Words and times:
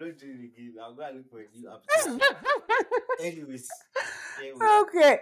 I'm 0.00 0.06
not 0.06 0.18
doing 0.18 0.50
it 0.54 0.58
again. 0.58 0.74
I'll 0.80 0.94
go 0.94 1.02
and 1.02 1.16
look 1.16 1.30
for 1.30 1.40
a 1.40 1.46
new 1.56 1.68
application. 1.98 2.20
Anyways, 3.20 3.68
okay. 4.82 5.18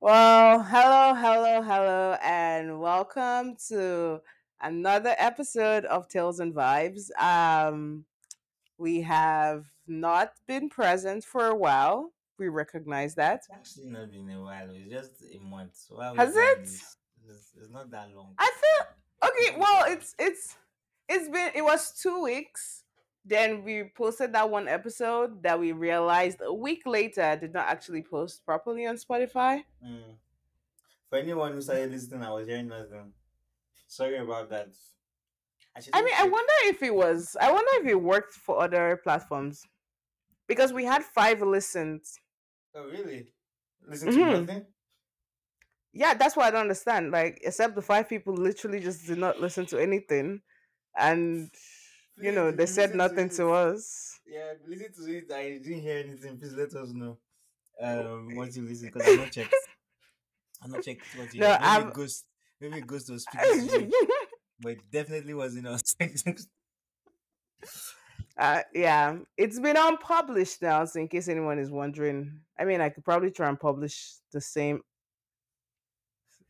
Well, 0.00 0.62
hello, 0.62 1.14
hello, 1.14 1.60
hello, 1.60 2.16
and 2.22 2.80
welcome 2.80 3.56
to 3.68 4.20
another 4.62 5.14
episode 5.18 5.84
of 5.84 6.08
Tales 6.08 6.40
and 6.40 6.54
Vibes. 6.54 7.10
Um, 7.20 8.06
we 8.78 9.02
have 9.02 9.66
not 9.86 10.32
been 10.48 10.70
present 10.70 11.22
for 11.22 11.48
a 11.48 11.54
while. 11.54 12.12
We 12.38 12.48
recognize 12.48 13.14
that. 13.16 13.40
It's 13.40 13.48
actually 13.52 13.90
not 13.90 14.10
been 14.12 14.30
a 14.30 14.40
while. 14.40 14.70
It's 14.70 14.90
just 14.90 15.34
a 15.34 15.44
month. 15.44 15.74
Why 15.90 16.14
Has 16.16 16.34
it? 16.34 16.58
It's, 16.60 16.96
it's 17.60 17.70
not 17.70 17.90
that 17.90 18.08
long. 18.14 18.34
I 18.38 18.50
feel 18.62 19.28
okay. 19.28 19.58
Well, 19.58 19.84
it's 19.88 20.14
it's 20.18 20.56
it's 21.06 21.28
been 21.28 21.50
it 21.54 21.62
was 21.62 21.92
two 22.00 22.22
weeks. 22.22 22.84
Then 23.28 23.64
we 23.64 23.90
posted 23.96 24.32
that 24.34 24.48
one 24.48 24.68
episode 24.68 25.42
that 25.42 25.58
we 25.58 25.72
realized 25.72 26.38
a 26.40 26.54
week 26.54 26.82
later 26.86 27.36
did 27.40 27.52
not 27.52 27.66
actually 27.66 28.02
post 28.02 28.46
properly 28.46 28.86
on 28.86 28.94
Spotify. 28.96 29.64
Mm. 29.84 30.14
For 31.10 31.18
anyone 31.18 31.52
who 31.52 31.60
started 31.60 31.90
listening, 31.90 32.22
I 32.22 32.30
was 32.30 32.46
hearing 32.46 32.68
nothing. 32.68 33.12
Sorry 33.88 34.18
about 34.18 34.48
that. 34.50 34.68
should 35.80 35.90
I 35.92 36.02
mean, 36.02 36.14
I 36.16 36.28
wonder 36.28 36.52
if 36.64 36.80
it 36.84 36.94
was. 36.94 37.36
I 37.40 37.50
wonder 37.50 37.70
if 37.80 37.86
it 37.86 38.00
worked 38.00 38.34
for 38.34 38.62
other 38.62 39.00
platforms 39.02 39.64
because 40.46 40.72
we 40.72 40.84
had 40.84 41.02
five 41.02 41.42
listens. 41.42 42.20
Oh, 42.76 42.84
really? 42.84 43.32
Listen 43.88 44.12
to 44.12 44.18
Mhm. 44.18 44.40
nothing? 44.46 44.66
Yeah, 45.92 46.14
that's 46.14 46.36
what 46.36 46.46
I 46.46 46.50
don't 46.52 46.62
understand. 46.62 47.10
Like, 47.10 47.40
except 47.42 47.74
the 47.74 47.82
five 47.82 48.08
people 48.08 48.34
literally 48.34 48.80
just 48.80 49.06
did 49.06 49.18
not 49.18 49.40
listen 49.40 49.66
to 49.66 49.78
anything, 49.78 50.42
and 50.96 51.50
you 52.18 52.32
know 52.32 52.50
they 52.50 52.66
said 52.66 52.94
nothing 52.94 53.26
it, 53.26 53.32
to 53.32 53.50
us. 53.50 54.18
Yeah, 54.26 54.52
listen 54.66 54.92
to 54.92 55.16
it. 55.16 55.30
I 55.32 55.58
didn't 55.62 55.82
hear 55.82 55.98
anything. 55.98 56.38
Please 56.38 56.54
let 56.54 56.72
us 56.74 56.90
know. 56.92 57.18
Um, 57.80 58.34
what 58.34 58.54
you 58.56 58.62
listen 58.62 58.90
because 58.92 59.06
I'm 59.08 59.18
not 59.18 59.32
checked. 59.32 59.54
I'm 60.62 60.70
not 60.70 60.82
checked 60.82 61.02
what 61.16 61.34
you 61.34 61.40
No, 61.40 61.48
heard. 61.48 61.60
Maybe 61.60 61.66
I'm- 61.68 61.92
goes. 61.92 62.24
Maybe 62.58 62.80
goes 62.80 63.04
to 63.04 63.18
speaking 63.18 63.68
to 63.68 63.82
you, 63.82 63.90
but 64.60 64.72
it 64.72 64.90
definitely 64.90 65.34
wasn't 65.34 65.66
us. 65.66 65.94
uh, 68.38 68.60
yeah, 68.74 69.16
it's 69.36 69.60
been 69.60 69.76
unpublished 69.76 70.62
now. 70.62 70.86
So, 70.86 71.00
in 71.00 71.08
case 71.08 71.28
anyone 71.28 71.58
is 71.58 71.70
wondering, 71.70 72.40
I 72.58 72.64
mean, 72.64 72.80
I 72.80 72.88
could 72.88 73.04
probably 73.04 73.30
try 73.30 73.50
and 73.50 73.60
publish 73.60 74.14
the 74.32 74.40
same 74.40 74.80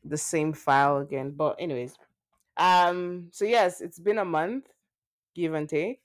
the 0.04 0.16
same 0.16 0.52
file 0.52 0.98
again. 0.98 1.32
But 1.36 1.56
anyways, 1.58 1.96
um, 2.56 3.28
so 3.32 3.44
yes, 3.44 3.80
it's 3.80 3.98
been 3.98 4.18
a 4.18 4.24
month, 4.24 4.66
give 5.36 5.54
and 5.54 5.68
take. 5.68 6.00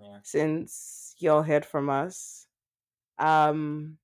yeah. 0.00 0.18
since 0.22 1.14
y'all 1.18 1.42
heard 1.42 1.64
from 1.66 1.90
us. 1.90 2.46
Um, 3.18 3.98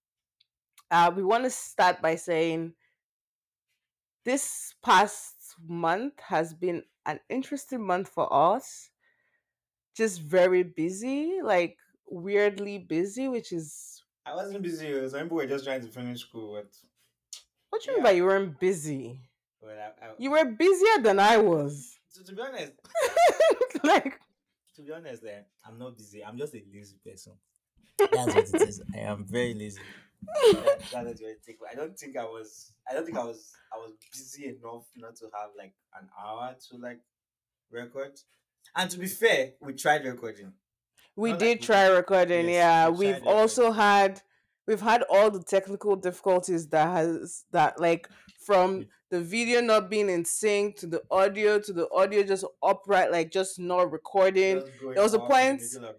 uh, 0.90 1.10
we 1.16 1.22
want 1.22 1.44
to 1.44 1.50
start 1.50 2.02
by 2.02 2.16
saying 2.16 2.74
this 4.24 4.74
past 4.82 5.34
month 5.66 6.14
has 6.20 6.52
been 6.52 6.82
an 7.06 7.20
interesting 7.28 7.80
month 7.86 8.08
for 8.08 8.28
us. 8.32 8.90
Just 9.96 10.20
very 10.20 10.62
busy, 10.62 11.40
like 11.42 11.78
weirdly 12.06 12.78
busy, 12.78 13.28
which 13.28 13.52
is 13.52 14.02
I 14.26 14.34
wasn't 14.34 14.62
busy. 14.62 14.92
uh, 14.92 15.08
Some 15.08 15.22
people 15.22 15.38
were 15.38 15.46
just 15.46 15.64
trying 15.64 15.80
to 15.80 15.88
finish 15.88 16.20
school, 16.20 16.54
but 16.54 16.68
what 17.70 17.82
do 17.82 17.90
you 17.90 17.96
mean 17.96 18.04
by 18.04 18.10
you 18.10 18.24
weren't 18.24 18.58
busy? 18.60 19.20
well, 19.62 19.72
I, 19.72 20.04
I, 20.06 20.10
You 20.18 20.30
were 20.32 20.44
busier 20.44 20.98
than 21.02 21.18
I 21.18 21.38
was. 21.38 21.96
to, 22.14 22.24
to 22.24 22.34
be 22.34 22.42
honest, 22.42 22.72
like 23.84 24.20
to 24.76 24.82
be 24.82 24.92
honest, 24.92 25.24
eh, 25.24 25.40
I'm 25.66 25.78
not 25.78 25.96
busy. 25.96 26.24
I'm 26.24 26.36
just 26.38 26.54
a 26.54 26.62
lazy 26.72 26.96
person. 27.04 27.32
That's 27.98 28.12
what 28.34 28.36
it 28.62 28.68
is. 28.68 28.82
I 28.94 28.98
am 28.98 29.24
very 29.24 29.54
lazy. 29.54 29.80
That- 30.52 30.78
That's 30.92 31.20
what 31.20 31.42
take. 31.46 31.58
I 31.70 31.74
don't 31.74 31.98
think 31.98 32.16
I 32.16 32.24
was. 32.24 32.72
I 32.88 32.94
don't 32.94 33.04
think 33.06 33.16
I 33.18 33.24
was. 33.24 33.52
I 33.72 33.78
was 33.78 33.92
busy 34.12 34.46
enough 34.46 34.84
not 34.96 35.16
to 35.16 35.26
have 35.34 35.50
like 35.56 35.74
an 36.00 36.08
hour 36.22 36.54
to 36.70 36.76
like 36.78 37.00
record. 37.70 38.12
And 38.74 38.90
to 38.90 38.98
be 38.98 39.06
fair, 39.06 39.52
we 39.60 39.72
tried 39.74 40.04
recording. 40.04 40.52
we 41.16 41.30
Not 41.30 41.40
like 41.40 41.48
did 41.48 41.60
we- 41.60 41.66
try 41.66 41.86
recording 41.88 42.46
yes, 42.46 42.54
yeah 42.54 42.88
we 42.88 43.06
we've 43.06 43.22
tried 43.22 43.28
also 43.32 43.70
had 43.72 44.20
we've 44.66 44.80
had 44.80 45.02
all 45.10 45.30
the 45.30 45.42
technical 45.42 45.96
difficulties 45.96 46.68
that 46.68 46.86
has 46.88 47.44
that 47.52 47.80
like 47.80 48.08
from 48.44 48.86
the 49.10 49.20
video 49.20 49.60
not 49.60 49.88
being 49.88 50.08
in 50.08 50.24
sync 50.24 50.76
to 50.76 50.86
the 50.86 51.02
audio 51.10 51.58
to 51.58 51.72
the 51.72 51.88
audio 51.92 52.22
just 52.22 52.44
upright 52.62 53.10
like 53.12 53.30
just 53.30 53.58
not 53.58 53.90
recording 53.92 54.62
there 54.94 55.02
was 55.02 55.14
a 55.14 55.20
off 55.20 55.28
in 55.28 55.28
the 55.28 55.32
point- 55.36 55.62
of 55.84 55.96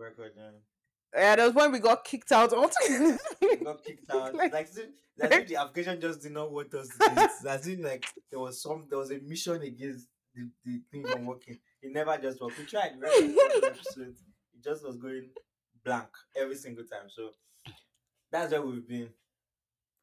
yeah 1.15 1.35
there 1.35 1.45
was 1.45 1.55
when 1.55 1.71
we 1.71 1.79
got 1.79 2.03
kicked 2.03 2.31
out 2.31 2.51
We 3.41 3.55
got 3.63 3.83
kicked 3.83 4.09
out. 4.11 4.35
Like- 4.35 4.51
like, 4.51 5.31
if, 5.31 5.47
the 5.47 5.55
application 5.55 5.99
just 5.99 6.21
did 6.21 6.33
not 6.33 6.51
want 6.51 6.73
us 6.75 6.89
to 6.89 6.97
do 6.99 7.21
it. 7.21 7.29
As 7.49 7.65
if 7.67 7.79
like 7.79 8.05
there 8.29 8.39
was 8.39 8.61
some 8.61 8.85
there 8.89 8.99
was 8.99 9.09
a 9.11 9.19
mission 9.19 9.61
against 9.63 10.07
the, 10.35 10.47
the 10.63 10.81
thing 10.91 11.05
from 11.07 11.25
working. 11.25 11.57
It 11.81 11.91
never 11.93 12.15
just 12.19 12.39
worked. 12.39 12.59
We 12.59 12.65
tried 12.65 12.91
we 12.99 13.07
recorded 13.07 13.35
one 13.35 13.71
episode. 13.71 14.15
It 14.53 14.63
just 14.63 14.85
was 14.85 14.97
going 14.97 15.29
blank 15.83 16.09
every 16.35 16.55
single 16.55 16.83
time. 16.83 17.09
So 17.09 17.31
that's 18.31 18.51
where 18.51 18.61
we've 18.61 18.87
been. 18.87 19.09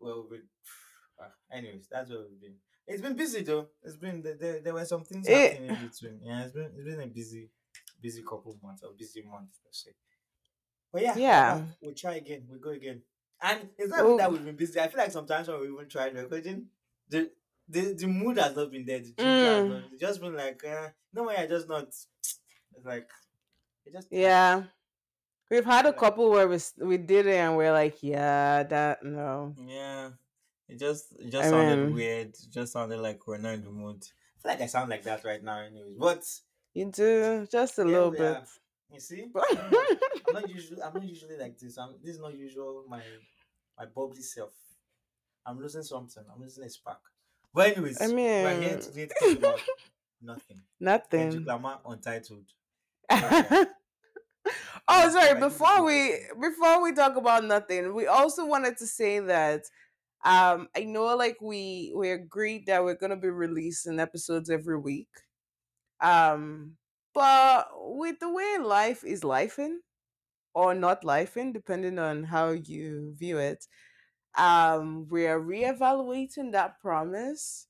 Well, 0.01 0.27
we 0.31 0.39
ah, 1.21 1.33
anyways, 1.53 1.89
that's 1.91 2.11
where 2.11 2.21
we've 2.21 2.41
been. 2.41 2.55
It's 2.87 3.03
been 3.03 3.17
busy 3.17 3.43
though. 3.43 3.69
It's 3.83 3.97
been 3.97 4.23
there. 4.23 4.61
There, 4.61 4.75
were 4.75 4.85
some 4.85 5.05
things 5.05 5.27
Eh. 5.29 5.51
happening 5.53 5.71
in 5.71 5.89
between. 5.89 6.21
Yeah, 6.23 6.43
it's 6.45 6.53
been 6.53 6.71
it's 6.77 6.85
been 6.85 7.01
a 7.01 7.07
busy, 7.07 7.49
busy 8.01 8.23
couple 8.23 8.57
months 8.63 8.83
or 8.83 8.91
busy 8.93 9.23
month 9.23 9.49
per 9.65 9.71
se. 9.73 9.91
But 10.93 11.03
yeah, 11.03 11.17
Yeah. 11.17 11.55
uh, 11.55 11.63
we'll 11.81 11.95
try 11.95 12.17
again. 12.17 12.47
We'll 12.49 12.61
go 12.61 12.71
again. 12.71 13.03
And 13.43 13.71
it's 13.79 13.91
not 13.91 14.01
Oh. 14.01 14.07
even 14.07 14.17
that 14.19 14.33
we've 14.33 14.45
been 14.45 14.57
busy. 14.57 14.79
I 14.81 14.89
feel 14.89 14.99
like 14.99 15.11
sometimes 15.11 15.49
when 15.49 15.61
we 15.61 15.69
even 15.73 15.89
tried 15.89 16.15
recording, 16.15 16.67
the 17.09 17.31
the, 17.67 17.95
the 17.95 18.07
mood 18.07 18.37
has 18.37 18.55
not 18.55 18.71
been 18.71 18.85
there. 18.85 19.01
The 19.01 19.13
Mm. 19.15 19.69
not, 19.71 19.83
it's 19.93 20.01
just 20.01 20.21
been 20.21 20.37
like, 20.37 20.63
uh, 20.67 20.91
no 21.15 21.23
way, 21.25 21.37
I 21.37 21.47
just 21.47 21.67
not. 21.67 21.89
It's 21.89 22.85
like, 22.85 23.09
it 23.87 23.93
just 23.93 24.09
yeah 24.11 24.65
we've 25.51 25.65
had 25.65 25.87
a 25.87 25.93
couple 25.93 26.31
where 26.31 26.49
we, 26.49 26.59
we 26.79 26.97
did 26.99 27.27
it 27.27 27.35
and 27.37 27.57
we're 27.57 27.73
like 27.73 28.03
yeah 28.03 28.63
that 28.65 29.03
no 29.05 29.55
Yeah. 29.67 30.11
It 30.69 30.79
just 30.79 31.13
it 31.19 31.31
just 31.31 31.47
I 31.47 31.51
sounded 31.51 31.77
mean- 31.87 31.95
weird. 31.95 32.29
It 32.29 32.39
just 32.51 32.73
sounded 32.73 32.99
like 32.99 33.27
we're 33.27 33.37
not 33.39 33.55
in 33.55 33.65
the 33.65 33.71
mood. 33.71 34.03
I 34.03 34.41
feel 34.43 34.53
like 34.53 34.61
I 34.63 34.67
sound 34.67 34.89
like 34.89 35.03
that 35.05 35.23
right 35.23 35.43
now, 35.45 35.59
anyways. 35.61 35.97
But 35.99 36.25
you 36.73 36.91
do 36.91 37.47
just 37.53 37.79
a 37.79 37.85
little 37.85 38.11
bit 38.11 38.23
are. 38.23 38.45
you 38.91 38.99
see, 38.99 39.27
I'm 40.27 40.33
not 40.33 40.49
usually 40.49 40.81
I'm 40.83 40.95
not 40.95 41.05
usually 41.05 41.37
like 41.37 41.59
this. 41.59 41.77
I'm 41.77 41.91
this 42.03 42.15
is 42.15 42.21
not 42.21 42.35
usual 42.35 42.85
my 42.89 43.03
my 43.79 43.85
bubbly 43.85 44.23
self. 44.23 44.55
I'm 45.45 45.61
losing 45.61 45.83
something. 45.83 46.25
I'm 46.35 46.41
losing 46.41 46.65
a 46.65 46.71
spark. 46.71 47.01
But 47.53 47.77
anyways, 47.77 48.01
I 48.01 48.07
we're 48.07 48.61
here 48.61 48.71
mean- 48.71 48.81
today 48.81 49.07
to 49.07 49.15
talk 49.21 49.39
about 49.39 49.61
nothing. 50.23 50.61
nothing 50.81 51.21
Kendrick 51.31 51.47
Lamar 51.47 51.81
untitled. 51.87 52.47
oh 54.97 55.11
sorry 55.11 55.39
before 55.41 55.85
we 55.85 56.17
before 56.41 56.83
we 56.83 56.93
talk 56.93 57.17
about 57.17 57.45
nothing 57.45 57.95
we 57.95 58.07
also 58.07 58.47
wanted 58.47 58.77
to 58.77 58.87
say 58.87 59.19
that 59.19 59.63
um 60.25 60.69
i 60.77 60.85
know 60.85 61.05
like 61.17 61.39
we 61.41 61.93
we 61.97 62.11
agreed 62.11 62.67
that 62.67 62.83
we're 62.85 62.95
gonna 62.95 63.17
be 63.17 63.29
releasing 63.31 63.99
episodes 64.01 64.51
every 64.51 64.79
week 64.79 65.09
um 66.01 66.73
but 67.15 67.69
with 67.77 68.19
the 68.21 68.33
way 68.33 68.59
life 68.63 69.05
is 69.05 69.23
lifing 69.23 69.77
or 70.55 70.75
not 70.75 71.03
lifing 71.03 71.53
depending 71.53 71.99
on 71.99 72.25
how 72.25 72.51
you 72.51 73.15
view 73.19 73.39
it 73.39 73.67
um 74.39 75.07
we're 75.11 75.41
reevaluating 75.41 76.53
that 76.53 76.81
promise. 76.81 77.69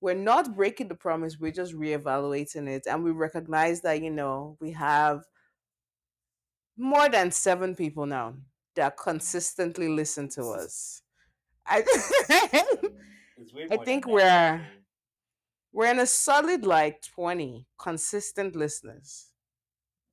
We're 0.00 0.14
not 0.14 0.56
breaking 0.56 0.88
the 0.88 0.96
promise 0.96 1.38
we're 1.38 1.52
just 1.52 1.74
reevaluating 1.74 2.68
it 2.68 2.84
and 2.88 3.04
we 3.04 3.12
recognize 3.12 3.82
that 3.82 4.02
you 4.02 4.10
know 4.10 4.56
we 4.60 4.72
have 4.72 5.24
more 6.76 7.08
than 7.08 7.30
seven 7.30 7.74
people 7.74 8.06
now 8.06 8.34
that 8.74 8.96
consistently 8.96 9.88
listen 9.88 10.28
to 10.28 10.42
us 10.50 11.02
i 11.66 11.82
I 13.70 13.76
think 13.78 14.06
we're- 14.06 14.60
we're 15.72 15.90
in 15.90 16.00
a 16.00 16.06
solid 16.06 16.64
like 16.66 17.02
20 17.14 17.66
consistent 17.78 18.54
listeners 18.56 19.28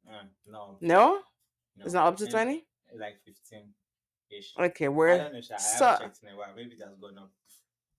Uh, 0.10 0.24
no, 0.48 0.78
no 0.82 1.20
no. 1.76 1.86
it's 1.86 1.94
not 1.94 2.08
up 2.08 2.18
to 2.18 2.28
20 2.28 2.66
Like 3.00 3.18
fifteen 3.26 3.74
ish. 4.32 4.54
okay 4.58 4.86
I 4.86 4.90
we're 4.90 5.18
don't 5.18 5.34
know. 5.34 5.40
I 5.54 5.58
so- 5.58 5.86
haven't 5.86 6.02
checked 6.06 6.20
in 6.24 6.30
a 6.30 6.38
while. 6.38 6.54
Maybe 6.56 6.76
that's 6.80 6.96
gone 7.00 7.18
up. 7.20 7.32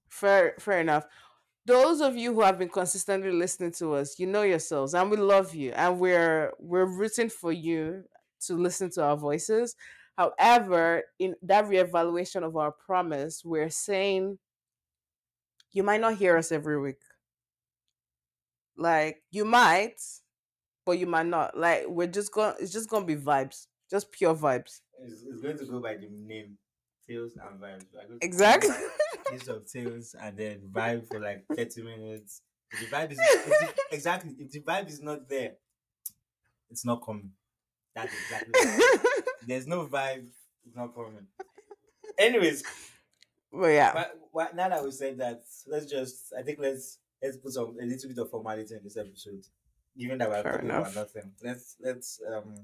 Fair, 0.08 0.54
fair 0.58 0.80
enough. 0.80 1.04
Those 1.66 2.00
of 2.00 2.16
you 2.16 2.34
who 2.34 2.40
have 2.40 2.58
been 2.58 2.68
consistently 2.68 3.30
listening 3.30 3.70
to 3.72 3.94
us, 3.94 4.18
you 4.18 4.26
know 4.26 4.42
yourselves, 4.42 4.94
and 4.94 5.08
we 5.10 5.16
love 5.16 5.54
you, 5.54 5.70
and 5.72 6.00
we're 6.00 6.52
we're 6.58 6.86
rooting 6.86 7.28
for 7.30 7.52
you 7.52 8.02
to 8.46 8.54
listen 8.54 8.90
to 8.92 9.02
our 9.02 9.16
voices. 9.16 9.74
However, 10.16 11.04
in 11.18 11.34
that 11.42 11.64
reevaluation 11.66 12.42
of 12.42 12.56
our 12.56 12.72
promise, 12.72 13.42
we're 13.44 13.70
saying 13.70 14.38
you 15.72 15.82
might 15.82 16.00
not 16.00 16.16
hear 16.16 16.36
us 16.36 16.52
every 16.52 16.80
week. 16.80 17.00
Like 18.76 19.22
you 19.30 19.44
might, 19.44 20.00
but 20.84 20.98
you 20.98 21.06
might 21.06 21.26
not. 21.26 21.56
Like 21.56 21.86
we're 21.86 22.06
just 22.06 22.32
going. 22.32 22.54
It's 22.60 22.72
just 22.72 22.88
gonna 22.88 23.06
be 23.06 23.16
vibes. 23.16 23.66
Just 23.90 24.12
pure 24.12 24.34
vibes. 24.34 24.80
It's, 25.02 25.24
it's 25.28 25.40
going 25.40 25.58
to 25.58 25.64
go 25.66 25.80
by 25.80 25.94
the 25.96 26.08
name, 26.10 26.56
Tales 27.08 27.32
and 27.36 27.60
Vibes. 27.60 27.84
We 27.92 27.98
are 27.98 28.06
going 28.06 28.20
to 28.20 28.26
Exactly. 28.26 28.70
Taste 29.26 29.48
of 29.48 29.70
Tales 29.70 30.14
and 30.20 30.36
then 30.36 30.60
vibe 30.72 31.08
for 31.08 31.18
like 31.20 31.44
30 31.56 31.82
minutes. 31.82 32.42
If 32.72 32.80
the 32.88 32.96
vibe 32.96 33.12
is 33.12 33.18
if 33.20 33.44
the- 33.46 33.74
exactly 33.92 34.34
if 34.38 34.50
the 34.50 34.60
vibe 34.60 34.88
is 34.88 35.00
not 35.02 35.28
there, 35.28 35.52
it's 36.70 36.84
not 36.84 37.04
coming. 37.04 37.30
That's 37.94 38.12
exactly. 38.12 38.52
There's 39.46 39.66
no 39.66 39.86
vibe, 39.86 40.26
it's 40.66 40.76
not 40.76 40.94
coming. 40.94 41.26
Anyways, 42.18 42.62
Well, 43.52 43.70
yeah. 43.70 43.92
but, 43.92 44.18
but 44.34 44.56
now 44.56 44.68
that 44.68 44.84
we 44.84 44.90
said 44.90 45.18
that, 45.18 45.42
let's 45.66 45.86
just 45.86 46.32
I 46.38 46.42
think 46.42 46.58
let's 46.60 46.98
let's 47.22 47.36
put 47.36 47.52
some 47.52 47.76
a 47.80 47.84
little 47.84 48.08
bit 48.08 48.18
of 48.18 48.30
formality 48.30 48.74
in 48.74 48.80
this 48.84 48.96
episode. 48.96 49.44
Given 49.98 50.18
that 50.18 50.28
we're 50.28 50.42
Fair 50.42 50.52
talking 50.52 50.68
enough. 50.68 50.92
about 50.92 50.94
nothing. 51.14 51.32
Let's 51.42 51.76
let's 51.80 52.20
um 52.32 52.54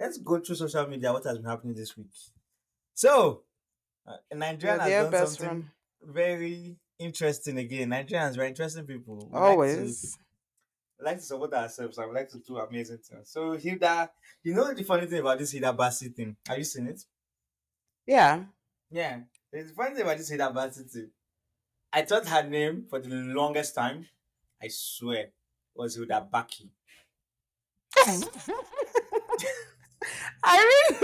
let's 0.00 0.18
go 0.18 0.38
through 0.40 0.56
social 0.56 0.86
media. 0.86 1.12
What 1.12 1.24
has 1.24 1.38
been 1.38 1.46
happening 1.46 1.74
this 1.74 1.96
week? 1.96 2.06
So 2.94 3.42
uh, 4.06 4.16
Nigeria 4.34 4.76
You're 4.88 5.02
has 5.02 5.10
done 5.10 5.26
something 5.26 5.70
very 6.02 6.76
interesting 6.98 7.58
again. 7.58 7.90
Nigerians 7.90 8.36
very 8.36 8.48
interesting 8.48 8.84
people. 8.86 9.28
We 9.30 9.38
Always. 9.38 9.76
Like 10.04 10.12
to, 10.12 10.18
like 11.04 11.16
to 11.18 11.22
support 11.22 11.52
ourselves 11.52 11.98
and 11.98 12.08
we 12.08 12.14
like 12.14 12.28
to 12.30 12.38
do 12.38 12.58
amazing 12.58 12.98
things. 12.98 13.28
So 13.30 13.52
Hilda, 13.52 14.10
you 14.42 14.54
know 14.54 14.72
the 14.72 14.82
funny 14.84 15.06
thing 15.06 15.20
about 15.20 15.38
this 15.38 15.52
Hilda 15.52 15.72
Baci 15.76 16.14
thing? 16.14 16.36
Have 16.46 16.58
you 16.58 16.64
seen 16.64 16.86
it? 16.88 17.04
Yeah. 18.06 18.44
Yeah. 18.90 19.20
The 19.52 19.64
funny 19.76 19.94
thing 19.94 20.04
about 20.04 20.18
this 20.18 20.28
Hilda 20.28 20.52
Baci 20.54 20.90
thing. 20.90 21.10
I 21.92 22.02
thought 22.02 22.26
her 22.28 22.42
name 22.48 22.86
for 22.88 23.00
the 23.00 23.10
longest 23.10 23.74
time, 23.74 24.08
I 24.62 24.68
swear, 24.68 25.30
was 25.74 25.96
Hilda 25.96 26.28
Baki. 26.32 26.70
I 30.44 30.86
mean, 30.90 31.00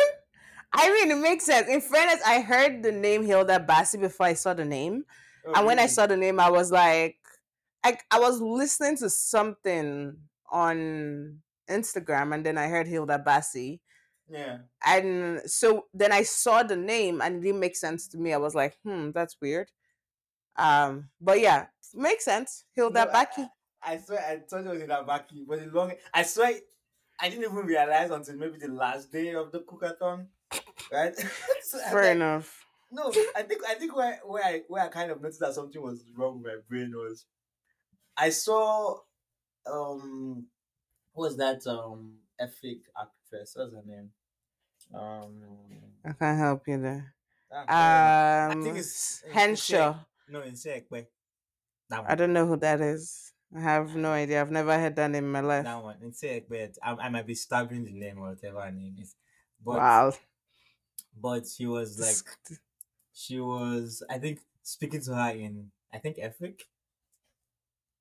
I 0.72 0.90
mean, 0.92 1.10
it 1.10 1.20
makes 1.20 1.44
sense. 1.44 1.68
In 1.68 1.80
fairness, 1.80 2.22
I 2.26 2.40
heard 2.40 2.82
the 2.82 2.92
name 2.92 3.24
Hilda 3.24 3.58
Baci 3.60 4.00
before 4.00 4.26
I 4.26 4.34
saw 4.34 4.54
the 4.54 4.64
name, 4.64 5.04
Oh, 5.44 5.52
and 5.54 5.66
when 5.66 5.78
I 5.78 5.86
saw 5.86 6.06
the 6.06 6.16
name, 6.16 6.38
I 6.38 6.50
was 6.50 6.70
like, 6.70 7.16
I 7.84 7.99
I 8.11 8.20
was 8.20 8.40
listening 8.40 8.96
to 8.99 9.11
something 9.11 10.17
on 10.50 11.38
Instagram, 11.69 12.34
and 12.34 12.44
then 12.46 12.58
I 12.58 12.69
heard 12.69 12.87
Hilda 12.87 13.19
Baci, 13.25 13.81
Yeah. 14.29 14.58
and 14.84 15.40
so 15.46 15.87
then 15.94 16.12
I 16.12 16.23
saw 16.23 16.62
the 16.62 16.76
name, 16.76 17.20
and 17.20 17.37
it 17.37 17.40
didn't 17.43 17.61
make 17.61 17.76
sense 17.76 18.08
to 18.08 18.19
me. 18.19 18.32
I 18.32 18.37
was 18.38 18.55
like, 18.55 18.76
hmm, 18.84 19.11
that's 19.12 19.37
weird. 19.40 19.70
Um, 20.56 21.08
but 21.20 21.40
yeah, 21.40 21.67
makes 21.94 22.25
sense. 22.25 22.64
Hilda 22.75 23.05
No, 23.06 23.11
I- 23.12 23.25
Baki. 23.26 23.49
I 23.84 23.96
swear 23.99 24.20
I 24.20 24.37
thought 24.49 24.61
it 24.64 24.69
was 24.70 24.79
Hilda 24.79 25.05
Baki, 25.08 25.46
but 25.46 25.58
the 25.61 25.67
long 25.76 25.93
I 26.14 26.23
swear 26.23 26.52
I 27.20 27.29
didn't 27.29 27.44
even 27.44 27.67
realize 27.67 28.11
until 28.11 28.37
maybe 28.37 28.58
the 28.58 28.69
last 28.69 29.11
day 29.11 29.34
of 29.34 29.50
the 29.52 29.61
cookathon. 29.61 30.26
Right? 30.93 31.14
So 31.62 31.79
Fair 31.90 32.02
like- 32.02 32.17
enough. 32.17 32.64
No, 32.94 33.11
I 33.34 33.43
think 33.43 33.62
I 33.67 33.75
think 33.75 33.96
where 33.96 34.20
where 34.26 34.44
I 34.44 34.62
where 34.69 34.82
I 34.84 34.88
kind 34.88 35.11
of 35.11 35.23
noticed 35.23 35.40
that 35.40 35.55
something 35.55 35.81
was 35.81 36.05
wrong 36.14 36.43
with 36.43 36.52
my 36.52 36.58
brain 36.69 36.93
was 36.94 37.25
I 38.16 38.30
saw 38.30 38.98
um 39.66 40.46
what 41.12 41.28
was 41.28 41.36
that 41.36 41.66
um 41.66 42.18
Efik 42.40 42.82
actress? 42.98 43.54
What's 43.56 43.74
her 43.74 43.82
name? 43.86 44.10
Um 44.94 45.42
I 46.04 46.12
can't 46.12 46.38
help 46.38 46.66
you 46.66 46.80
there. 46.80 47.14
Um, 47.52 48.62
think 48.62 48.76
it's- 48.78 49.22
it's 49.24 49.32
Henshaw. 49.32 49.94
no 50.28 50.40
in 50.42 50.54
Sekwe. 50.54 51.06
I 51.90 52.14
don't 52.14 52.32
know 52.32 52.46
who 52.46 52.56
that 52.56 52.80
is. 52.80 53.32
I 53.54 53.60
have 53.60 53.94
no 53.94 54.12
idea. 54.12 54.40
I've 54.40 54.50
never 54.50 54.78
heard 54.78 54.96
that 54.96 55.10
name 55.10 55.24
in 55.24 55.32
my 55.32 55.40
life. 55.40 55.64
That 55.64 55.82
one. 55.82 55.98
In 56.02 56.12
Sekwe. 56.12 56.74
I, 56.82 56.92
I 56.92 57.08
might 57.10 57.26
be 57.26 57.34
stabbing 57.34 57.84
the 57.84 57.92
name 57.92 58.18
or 58.18 58.30
whatever 58.30 58.62
her 58.62 58.70
name 58.70 58.96
is. 58.98 59.14
But 59.64 59.76
wow. 59.76 60.12
but 61.20 61.46
she 61.46 61.66
was 61.66 62.00
like 62.00 62.56
she 63.12 63.38
was 63.38 64.02
I 64.08 64.18
think 64.18 64.40
speaking 64.62 65.02
to 65.02 65.14
her 65.14 65.30
in 65.30 65.70
I 65.92 65.98
think 65.98 66.16
Efik. 66.16 66.62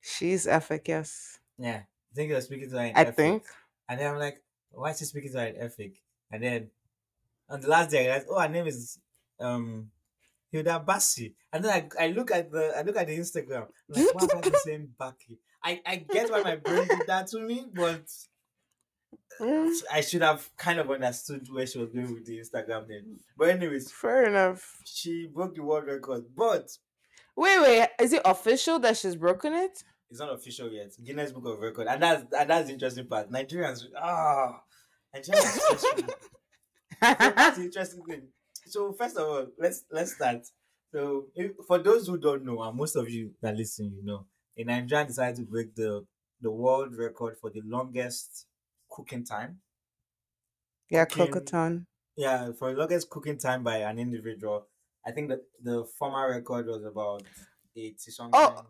She's 0.01 0.45
Efik, 0.47 0.87
yes. 0.87 1.39
Yeah. 1.57 1.81
I 1.83 2.15
think 2.15 2.31
I 2.31 2.35
was 2.35 2.45
speaking 2.45 2.69
to 2.71 2.77
her 2.77 2.85
in 2.85 2.95
I 2.95 3.05
Efik. 3.05 3.15
think. 3.15 3.43
And 3.87 3.99
then 3.99 4.13
I'm 4.13 4.19
like, 4.19 4.41
why 4.71 4.91
is 4.91 4.99
she 4.99 5.05
speaking 5.05 5.31
to 5.33 5.39
her 5.39 5.47
in 5.47 5.55
Efik? 5.55 5.93
And 6.31 6.43
then 6.43 6.69
on 7.49 7.61
the 7.61 7.67
last 7.69 7.91
day, 7.91 7.99
I 7.99 8.03
realized, 8.05 8.27
oh, 8.29 8.39
her 8.39 8.49
name 8.49 8.67
is 8.67 8.99
um 9.39 9.91
Hilda 10.51 10.83
Baci. 10.85 11.33
And 11.53 11.63
then 11.63 11.89
I, 11.99 12.05
I 12.05 12.07
look 12.09 12.31
at 12.31 12.51
the 12.51 12.73
I 12.77 12.81
look 12.81 12.97
at 12.97 13.07
the 13.07 13.17
Instagram. 13.17 13.67
I'm 13.95 14.03
like, 14.05 14.13
why 14.15 14.23
am 14.23 14.37
I 14.37 14.41
the 14.49 14.57
same 14.57 14.89
Baki? 14.99 15.37
I, 15.63 15.79
I 15.85 15.95
get 15.97 16.31
why 16.31 16.41
my 16.41 16.55
brain 16.55 16.87
did 16.87 17.05
that 17.07 17.27
to 17.27 17.39
me, 17.39 17.65
but 17.73 18.03
Mm, 19.39 19.73
I 19.91 20.01
should 20.01 20.21
have 20.21 20.49
kind 20.57 20.79
of 20.79 20.91
understood 20.91 21.47
where 21.51 21.65
she 21.65 21.79
was 21.79 21.89
going 21.89 22.13
with 22.13 22.25
the 22.25 22.39
Instagram 22.39 22.87
name. 22.87 23.19
But 23.37 23.49
anyways, 23.49 23.91
fair 23.91 24.25
enough. 24.27 24.77
she 24.85 25.27
broke 25.33 25.55
the 25.55 25.63
world 25.63 25.85
record. 25.87 26.25
But 26.35 26.69
Wait, 27.35 27.59
wait. 27.61 27.87
Is 27.99 28.13
it 28.13 28.21
official 28.25 28.79
that 28.79 28.97
she's 28.97 29.15
broken 29.15 29.53
it? 29.53 29.83
it's 30.09 30.19
not 30.19 30.33
official 30.33 30.69
yet. 30.71 30.91
Guinness 31.03 31.31
Book 31.31 31.45
of 31.45 31.59
Record. 31.59 31.87
And 31.87 32.03
that's 32.03 32.25
and 32.37 32.49
that's 32.49 32.67
the 32.67 32.73
interesting 32.73 33.07
part. 33.07 33.31
Nigerians 33.31 33.85
ah 33.97 34.61
Nigerians 35.15 35.57
are 35.71 35.77
so 35.79 36.05
that's 37.01 37.57
the 37.57 37.63
interesting 37.63 38.03
thing. 38.03 38.27
So 38.67 38.91
first 38.93 39.17
of 39.17 39.27
all, 39.27 39.47
let's 39.57 39.85
let's 39.91 40.13
start. 40.15 40.45
So 40.93 41.27
if, 41.33 41.51
for 41.65 41.77
those 41.79 42.07
who 42.07 42.17
don't 42.17 42.43
know, 42.43 42.61
and 42.61 42.77
most 42.77 42.95
of 42.97 43.09
you 43.09 43.31
that 43.41 43.55
listen, 43.55 43.93
you 43.95 44.03
know, 44.03 44.25
a 44.57 44.63
Nigerian 44.63 45.07
decided 45.07 45.37
to 45.37 45.43
break 45.43 45.73
the 45.75 46.05
the 46.41 46.51
world 46.51 46.95
record 46.97 47.37
for 47.39 47.49
the 47.49 47.61
longest 47.63 48.47
cooking 48.89 49.23
time. 49.23 49.61
yeah, 50.89 51.05
cooking- 51.05 51.33
cookathon. 51.33 51.85
Yeah, 52.17 52.51
for 52.51 52.73
the 52.73 52.77
longest 52.77 53.09
cooking 53.09 53.37
time 53.37 53.63
by 53.63 53.77
an 53.77 53.97
individual. 53.97 54.67
I 55.05 55.11
think 55.11 55.29
that 55.29 55.39
the 55.61 55.85
former 55.97 56.29
record 56.31 56.67
was 56.67 56.83
about 56.83 57.23
eighty 57.75 58.11
something. 58.11 58.31
Oh, 58.33 58.65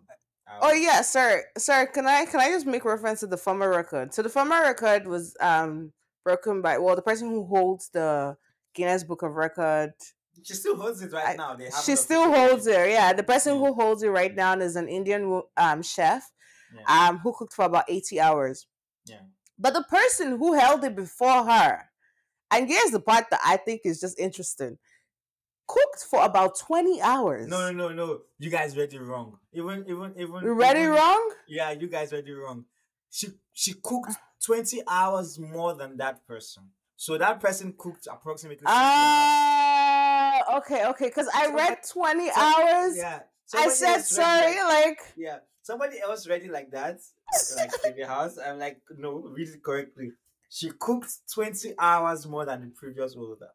Oh 0.62 0.74
yeah, 0.74 1.01
sir. 1.01 1.44
Sir, 1.57 1.86
can 1.88 2.06
I 2.07 2.25
can 2.25 2.39
I 2.42 2.50
just 2.50 2.66
make 2.66 2.83
reference 2.83 3.22
to 3.22 3.28
the 3.28 3.38
former 3.38 3.69
record? 3.69 4.13
So 4.13 4.22
the 4.22 4.30
former 4.30 4.60
record 4.62 5.07
was 5.07 5.36
um 5.39 5.94
broken 6.25 6.62
by 6.62 6.78
well 6.78 6.95
the 6.95 7.01
person 7.01 7.30
who 7.30 7.45
holds 7.45 7.89
the 7.94 8.36
Guinness 8.75 9.04
Book 9.04 9.22
of 9.24 9.36
Record. 9.36 9.92
She 10.44 10.54
still 10.56 10.75
holds 10.75 11.01
it 11.01 11.12
right 11.13 11.30
I- 11.30 11.36
now. 11.36 11.56
They 11.56 11.69
She 11.86 11.95
still 11.95 12.31
holds 12.34 12.68
it. 12.68 12.89
Yeah, 12.89 13.13
the 13.13 13.24
person 13.24 13.54
Yeah. 13.56 13.60
who 13.68 13.74
holds 13.74 14.04
it 14.04 14.10
right 14.10 14.34
now 14.36 14.54
is 14.57 14.75
an 14.75 14.88
Indian 14.89 15.41
um 15.58 15.82
chef 15.84 16.29
Yeah. 16.75 17.08
um 17.08 17.20
who 17.20 17.34
cooked 17.34 17.53
for 17.53 17.65
about 17.65 17.86
80 17.88 18.20
hours. 18.20 18.67
yeah. 19.05 19.22
But 19.58 19.74
the 19.74 19.84
person 19.84 20.38
who 20.39 20.53
held 20.53 20.84
it 20.84 20.96
before 20.96 21.44
her, 21.46 21.89
and 22.50 22.67
here's 22.67 22.91
the 22.91 23.00
part 23.00 23.25
that 23.29 23.39
I 23.46 23.58
think 23.58 23.82
is 23.86 24.00
just 24.01 24.17
interesting, 24.20 24.79
cooked 25.74 26.01
for 26.10 26.24
about 26.25 26.58
20 26.60 27.01
hours. 27.01 27.48
No, 27.48 27.72
no, 27.72 27.90
no, 27.90 27.96
no. 27.96 28.20
You 28.40 28.50
guys 28.50 28.75
read 28.78 28.94
it 28.94 29.01
wrong. 29.01 29.38
Even, 29.54 29.86
even, 29.88 30.13
even. 30.18 30.36
Read 30.63 30.78
it 30.78 30.88
wrong? 30.88 31.24
Yeah, 31.48 31.72
you 31.72 31.88
guys 31.88 32.12
read 32.12 32.28
it 32.28 32.36
wrong. 32.36 32.66
She 33.10 33.28
she 33.54 33.74
cooked 33.90 34.13
twenty 34.46 34.82
hours 34.88 35.38
more 35.38 35.74
than 35.75 35.98
that 35.98 36.25
person. 36.28 36.63
So 36.96 37.18
that 37.18 37.40
person 37.42 37.74
cooked 37.78 38.08
approximately. 38.16 38.66
60 38.66 38.68
hours. 38.68 38.78
Ah, 38.78 40.58
okay, 40.58 40.86
okay. 40.92 41.08
Because 41.08 41.28
I 41.34 41.51
read 41.51 41.78
20 41.92 42.30
Some- 42.30 42.44
hours. 42.44 42.98
Yeah. 42.98 43.20
I 43.54 43.68
said 43.70 44.01
sorry, 44.01 44.56
Like, 44.56 44.88
like, 44.88 45.00
yeah. 45.18 45.38
Somebody 45.62 46.00
else 46.00 46.28
read 46.28 46.44
it 46.44 46.51
like 46.51 46.72
that, 46.72 47.00
like 47.58 47.72
in 47.86 47.96
the 48.00 48.08
house. 48.08 48.38
I'm 48.38 48.58
like, 48.60 48.82
no, 48.98 49.12
read 49.36 49.50
it 49.50 49.62
correctly. 49.63 50.12
She 50.50 50.72
cooked 50.80 51.12
twenty 51.34 51.74
hours 51.78 52.25
more 52.28 52.46
than 52.46 52.62
the 52.62 52.68
previous 52.82 53.13
holder. 53.13 53.50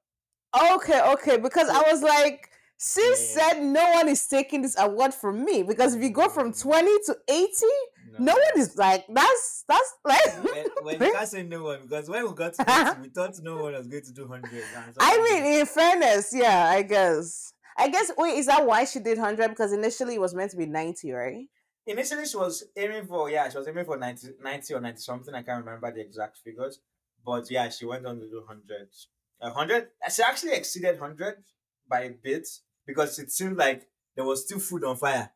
Okay, 0.77 1.01
okay. 1.13 1.37
Because 1.39 1.69
I 1.69 1.83
was 1.91 2.03
like, 2.03 2.51
sis 2.79 3.35
Yeah. 3.35 3.53
said 3.53 3.63
no 3.63 3.91
one 3.93 4.09
is 4.09 4.27
taking 4.27 4.63
this 4.63 4.77
award 4.79 5.15
from 5.15 5.45
me. 5.45 5.63
Because 5.63 5.95
if 5.95 6.03
you 6.03 6.11
go 6.11 6.29
from 6.29 6.53
20 6.53 6.87
to 7.07 7.17
80, 7.29 7.67
no 8.19 8.33
one 8.33 8.59
is 8.59 8.77
like, 8.77 9.05
that's, 9.09 9.65
that's 9.69 9.95
like, 10.05 10.45
When, 10.45 10.67
when 10.83 11.01
you 11.03 11.13
can't 11.13 11.29
say 11.29 11.43
no 11.43 11.65
one 11.65 11.83
because 11.83 12.09
when 12.09 12.27
we 12.27 12.35
got 12.35 12.55
to 12.55 12.63
80, 12.63 13.01
we 13.03 13.09
thought 13.09 13.35
no 13.43 13.63
one 13.63 13.73
was 13.75 13.87
going 13.87 14.05
to 14.05 14.13
do 14.13 14.27
hundred. 14.27 14.63
I 15.01 15.23
mean, 15.23 15.61
in 15.61 15.67
fairness, 15.67 16.33
yeah, 16.35 16.69
I 16.71 16.83
guess. 16.83 17.53
I 17.79 17.89
guess, 17.91 18.11
wait, 18.17 18.39
is 18.39 18.47
that 18.47 18.65
why 18.67 18.85
she 18.87 19.01
did 19.01 19.19
100? 19.19 19.49
Because 19.51 19.73
initially 19.73 20.15
it 20.15 20.21
was 20.21 20.35
meant 20.35 20.51
to 20.53 20.57
be 20.57 20.67
90, 20.67 21.13
right? 21.13 21.47
initially 21.87 22.27
she 22.27 22.37
was 22.37 22.65
aiming 22.77 23.07
for 23.07 23.31
yeah 23.31 23.49
she 23.49 23.57
was 23.59 23.69
aiming 23.69 23.85
for 23.85 23.97
90, 23.97 24.29
90 24.43 24.75
or 24.75 24.81
90 24.81 25.01
something 25.01 25.35
i 25.35 25.43
can't 25.43 25.65
remember 25.65 25.91
the 25.93 26.01
exact 26.01 26.39
figures 26.39 26.81
but 27.25 27.49
yeah 27.51 27.69
she 27.69 27.87
went 27.87 28.05
on 28.05 28.19
to 28.19 28.29
do 28.29 28.39
100 28.45 28.63
a 28.71 28.87
100 29.38 29.88
she 30.14 30.23
actually 30.23 30.52
exceeded 30.52 31.00
100 31.00 31.37
by 31.88 32.00
a 32.02 32.11
bit 32.11 32.49
because 32.87 33.19
it 33.19 33.31
seemed 33.31 33.57
like 33.57 33.88
there 34.14 34.25
was 34.25 34.45
still 34.45 34.59
food 34.59 34.85
on 34.85 34.97
fire 34.97 35.31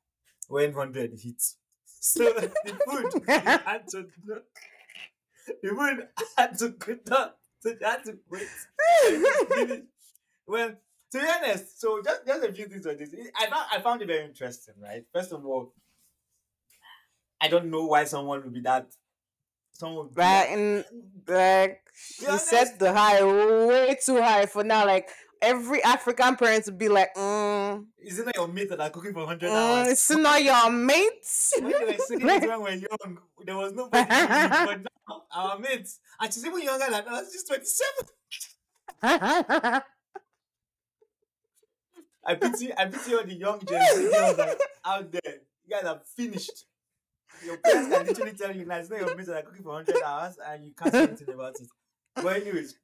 when 0.48 0.72
100 0.74 1.12
hit 1.20 1.42
so 1.84 2.24
the 2.64 2.78
food 2.86 3.22
had 3.28 3.86
to 3.88 4.06
the 5.62 5.68
food 5.68 6.08
had 6.36 6.58
to 6.58 6.70
cook 6.72 7.04
down. 7.04 7.30
So 7.60 7.74
had 7.82 8.04
to 8.04 8.18
wait. 8.30 9.84
Well 10.46 10.70
to 11.12 11.18
be 11.18 11.26
honest 11.26 11.80
so 11.80 12.00
just, 12.02 12.26
just 12.26 12.44
a 12.44 12.52
few 12.52 12.66
things 12.66 12.86
on 12.86 12.96
this. 12.96 13.14
I 13.38 13.46
found, 13.46 13.66
I 13.72 13.80
found 13.80 14.02
it 14.02 14.08
very 14.08 14.24
interesting 14.24 14.74
right? 14.82 15.04
First 15.12 15.32
of 15.32 15.44
all 15.44 15.74
I 17.40 17.48
don't 17.48 17.70
know 17.70 17.86
why 17.86 18.04
someone 18.04 18.42
would 18.42 18.54
be 18.54 18.60
that 18.62 18.86
someone 19.80 20.08
Right, 20.14 20.40
like, 20.40 20.50
and 20.50 20.84
like 21.26 21.80
she 21.94 22.26
set 22.38 22.78
the 22.78 22.92
high 22.92 23.24
way 23.24 23.96
too 24.04 24.20
high 24.20 24.46
for 24.46 24.62
now. 24.62 24.86
Like 24.86 25.08
every 25.42 25.82
African 25.82 26.36
parent 26.36 26.66
would 26.66 26.78
be 26.78 26.88
like, 26.88 27.14
mm, 27.16 27.84
Is 27.98 28.18
it 28.18 28.26
not 28.26 28.36
your 28.36 28.48
mate 28.48 28.68
that 28.70 28.80
are 28.80 28.90
cooking 28.90 29.12
for 29.12 29.20
100 29.20 29.50
mm, 29.50 29.54
hours? 29.54 29.88
it's 29.88 30.10
not 30.10 30.42
your 30.42 30.70
mates. 30.70 31.54
when 31.60 31.70
they 31.72 31.84
were 31.84 31.98
saying 31.98 32.20
it 32.20 32.48
when 32.48 32.58
we 32.62 32.64
were 32.64 32.70
young, 32.70 33.18
there 33.44 33.56
was 33.56 33.72
nobody 33.72 34.06
but 34.08 34.82
now 35.08 35.22
our 35.34 35.58
mates, 35.58 35.98
and 36.20 36.32
she's 36.32 36.44
even 36.44 36.62
younger 36.62 36.86
than 36.90 37.04
us, 37.08 37.32
she's 37.32 37.44
27. 37.44 37.88
I 42.22 42.34
pity, 42.34 42.70
I 42.76 42.84
pity 42.86 43.14
all 43.14 43.24
the 43.24 43.34
young 43.34 43.60
Gen 43.66 44.10
girls 44.10 44.38
out 44.84 45.10
there. 45.10 45.34
You 45.64 45.70
guys 45.74 45.84
are 45.84 46.00
finished. 46.16 46.66
Your 47.44 47.56
parents 47.58 47.94
can 47.94 48.06
literally 48.06 48.32
tell 48.32 48.54
you, 48.54 48.64
now 48.66 48.76
it's 48.78 48.90
not 48.90 49.00
your 49.00 49.14
mates 49.16 49.28
that 49.28 49.38
are 49.38 49.42
cooking 49.42 49.62
for 49.62 49.72
100 49.72 50.02
hours, 50.02 50.36
and 50.46 50.64
you 50.64 50.72
can't 50.72 50.92
say 50.92 51.02
anything 51.04 51.34
about 51.34 51.54
it. 51.60 51.68
But 52.16 52.36
anyways, 52.36 52.74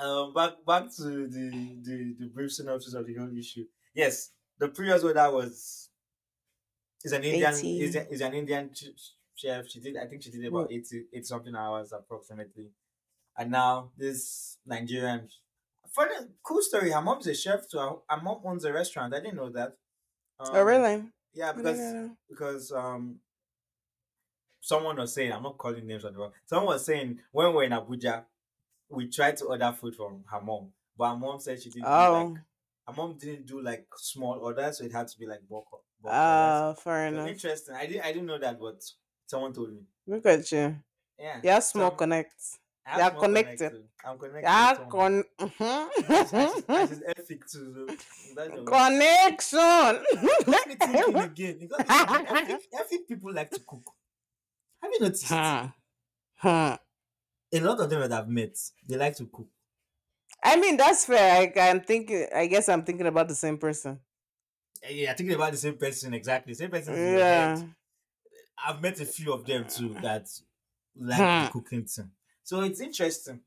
um, 0.00 0.32
back 0.34 0.52
back 0.66 0.84
to 0.96 1.02
the, 1.02 1.76
the, 1.82 2.14
the 2.18 2.26
brief 2.34 2.52
synopsis 2.52 2.94
of 2.94 3.06
the 3.06 3.14
whole 3.14 3.30
issue. 3.36 3.64
Yes, 3.94 4.30
the 4.58 4.68
previous 4.68 5.02
order 5.02 5.30
was 5.30 5.90
is 7.04 7.12
an 7.12 7.24
Indian 7.24 7.54
80. 7.54 7.80
is, 7.80 7.96
a, 7.96 8.10
is 8.12 8.20
an 8.20 8.34
Indian 8.34 8.70
ch- 8.72 8.90
chef. 9.34 9.68
She 9.68 9.80
did 9.80 9.96
I 9.96 10.06
think 10.06 10.22
she 10.22 10.30
did 10.30 10.44
about 10.46 10.72
80, 10.72 11.04
80 11.12 11.22
something 11.24 11.54
hours 11.54 11.92
approximately. 11.92 12.70
And 13.38 13.50
now 13.50 13.90
this 13.96 14.58
Nigerian 14.66 15.28
funny 15.92 16.14
cool 16.42 16.62
story. 16.62 16.90
Her 16.90 17.00
mom's 17.00 17.26
a 17.26 17.34
chef 17.34 17.68
too. 17.68 17.78
Her, 17.78 17.90
her 18.08 18.22
mom 18.22 18.40
owns 18.44 18.64
a 18.64 18.72
restaurant. 18.72 19.14
I 19.14 19.20
didn't 19.20 19.36
know 19.36 19.50
that. 19.50 19.76
Um, 20.38 20.48
oh 20.52 20.62
really? 20.62 21.04
Yeah, 21.34 21.52
because 21.52 21.78
because 22.28 22.72
um 22.72 23.16
someone 24.66 24.96
was 24.96 25.12
saying 25.14 25.32
I'm 25.32 25.44
not 25.44 25.56
calling 25.58 25.86
names 25.86 26.04
on 26.04 26.12
the 26.12 26.18
wrong. 26.18 26.32
Someone 26.44 26.74
was 26.74 26.84
saying 26.84 27.18
when 27.30 27.48
we 27.48 27.54
we're 27.54 27.62
in 27.64 27.70
Abuja, 27.72 28.24
we 28.88 29.08
tried 29.08 29.36
to 29.38 29.44
order 29.46 29.72
food 29.78 29.94
from 29.94 30.24
her 30.30 30.40
mom, 30.40 30.72
but 30.98 31.10
her 31.10 31.16
mom 31.16 31.38
said 31.38 31.62
she 31.62 31.70
didn't. 31.70 31.84
do, 31.84 31.88
Oh, 31.90 32.32
like, 32.34 32.42
her 32.88 32.94
mom 33.02 33.16
didn't 33.18 33.46
do 33.46 33.60
like 33.62 33.86
small 33.96 34.38
orders, 34.40 34.78
so 34.78 34.84
it 34.84 34.92
had 34.92 35.06
to 35.08 35.18
be 35.18 35.26
like 35.26 35.40
bulk. 35.48 35.66
uh, 36.04 36.74
fair 36.74 37.08
So 37.10 37.14
enough. 37.14 37.28
interesting. 37.28 37.74
I 37.76 37.86
didn't 37.86 38.04
I 38.04 38.12
didn't 38.12 38.26
know 38.26 38.38
that, 38.38 38.58
but 38.60 38.82
someone 39.26 39.52
told 39.52 39.70
me. 39.72 39.80
Look 40.06 40.26
at 40.26 40.50
you. 40.50 40.76
Yeah. 41.18 41.40
Yeah, 41.42 41.58
small 41.60 41.90
So, 41.90 41.96
connects. 41.96 42.58
They 42.94 43.02
are 43.02 43.10
connected. 43.10 43.70
connect. 43.70 43.88
I'm 44.04 44.18
connected. 44.18 44.42
Yeah, 44.42 44.78
con. 44.88 45.24
And 45.38 45.50
she's- 45.58 46.32
and 46.68 46.88
she's- 46.88 46.90
and 46.92 47.04
epic 47.08 47.46
too. 47.48 47.86
So 47.88 48.34
that's 48.36 48.54
the 48.54 48.62
way. 48.62 48.64
Connection. 48.64 50.04
Let 50.46 50.68
me 50.68 50.74
thinking 50.76 51.16
again. 51.16 51.58
Because 51.58 52.98
people 53.08 53.32
like 53.32 53.50
to 53.50 53.60
cook. 53.66 53.90
Have 54.82 54.90
you 54.92 55.00
noticed? 55.00 55.28
Huh. 55.28 55.68
Huh. 56.38 56.78
a 57.52 57.60
lot 57.60 57.80
of 57.80 57.88
them 57.88 58.00
that 58.00 58.12
I've 58.12 58.28
met, 58.28 58.56
they 58.86 58.96
like 58.96 59.16
to 59.16 59.26
cook. 59.26 59.48
I 60.42 60.56
mean, 60.56 60.76
that's 60.76 61.06
fair. 61.06 61.50
I, 61.56 61.70
I'm 61.70 61.80
thinking. 61.80 62.26
I 62.34 62.46
guess 62.46 62.68
I'm 62.68 62.84
thinking 62.84 63.06
about 63.06 63.28
the 63.28 63.34
same 63.34 63.58
person. 63.58 63.98
Yeah, 64.88 65.14
thinking 65.14 65.34
about 65.34 65.52
the 65.52 65.58
same 65.58 65.76
person 65.76 66.14
exactly. 66.14 66.54
Same 66.54 66.70
person. 66.70 66.94
is 66.94 67.00
in 67.00 67.10
your 67.10 67.18
Yeah. 67.18 67.62
I've 68.64 68.80
met 68.80 69.00
a 69.00 69.06
few 69.06 69.32
of 69.32 69.44
them 69.44 69.66
too 69.68 69.96
that 70.02 70.28
like 70.96 71.18
the 71.46 71.52
cooking 71.52 71.84
thing. 71.84 72.10
So 72.42 72.60
it's 72.62 72.80
interesting. 72.80 73.40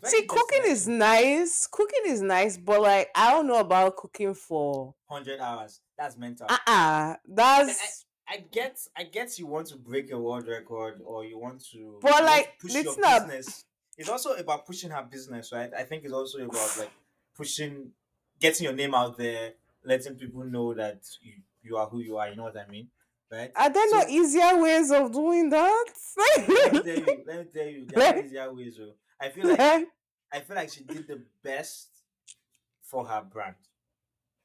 Very 0.00 0.10
See, 0.10 0.26
cooking 0.26 0.62
is 0.64 0.86
nice. 0.86 1.66
Cooking 1.66 2.02
is 2.06 2.22
nice, 2.22 2.56
but 2.56 2.80
like 2.80 3.10
I 3.14 3.30
don't 3.32 3.46
know 3.46 3.58
about 3.58 3.96
cooking 3.96 4.34
for. 4.34 4.94
hundred 5.08 5.40
hours. 5.40 5.80
That's 5.96 6.16
mental. 6.16 6.46
Uh 6.48 6.58
uh 6.66 7.14
That's. 7.26 8.06
I 8.30 8.44
get, 8.52 8.78
I 8.96 9.04
get 9.04 9.38
you 9.38 9.46
want 9.46 9.68
to 9.68 9.76
break 9.76 10.10
a 10.12 10.18
world 10.18 10.46
record 10.46 11.00
or 11.04 11.24
you 11.24 11.38
want 11.38 11.64
to, 11.72 11.98
But, 12.02 12.10
want 12.12 12.18
to 12.24 12.24
like, 12.26 12.58
push 12.60 12.74
your 12.74 13.00
not- 13.00 13.26
business. 13.26 13.64
It's 13.96 14.08
also 14.08 14.34
about 14.34 14.64
pushing 14.66 14.90
her 14.90 15.02
business, 15.10 15.50
right? 15.52 15.70
I 15.76 15.82
think 15.82 16.04
it's 16.04 16.12
also 16.12 16.38
about 16.38 16.78
like 16.78 16.90
pushing, 17.36 17.90
getting 18.38 18.64
your 18.64 18.72
name 18.74 18.94
out 18.94 19.16
there, 19.18 19.54
letting 19.84 20.14
people 20.14 20.44
know 20.44 20.72
that 20.74 21.00
you, 21.20 21.32
you 21.62 21.76
are 21.76 21.86
who 21.88 22.00
you 22.00 22.16
are. 22.16 22.28
You 22.28 22.36
know 22.36 22.44
what 22.44 22.56
I 22.56 22.66
mean, 22.70 22.88
right? 23.32 23.50
Are 23.56 23.70
there 23.70 23.90
no 23.90 24.02
So- 24.02 24.08
easier 24.08 24.62
ways 24.62 24.90
of 24.92 25.10
doing 25.12 25.48
that? 25.50 25.84
let 26.46 26.72
me 26.72 26.80
tell 26.82 26.96
you, 26.96 27.22
let 27.26 27.38
me 27.38 27.44
tell 27.52 27.66
you, 27.66 27.86
there 27.86 28.14
are 28.14 28.22
easier 28.24 28.54
ways. 28.54 28.78
oh. 28.80 28.92
I 29.20 29.30
feel 29.30 29.48
like 29.48 29.88
I 30.32 30.40
feel 30.40 30.56
like 30.56 30.70
she 30.70 30.84
did 30.84 31.08
the 31.08 31.22
best 31.42 31.88
for 32.82 33.04
her 33.06 33.22
brand. 33.22 33.56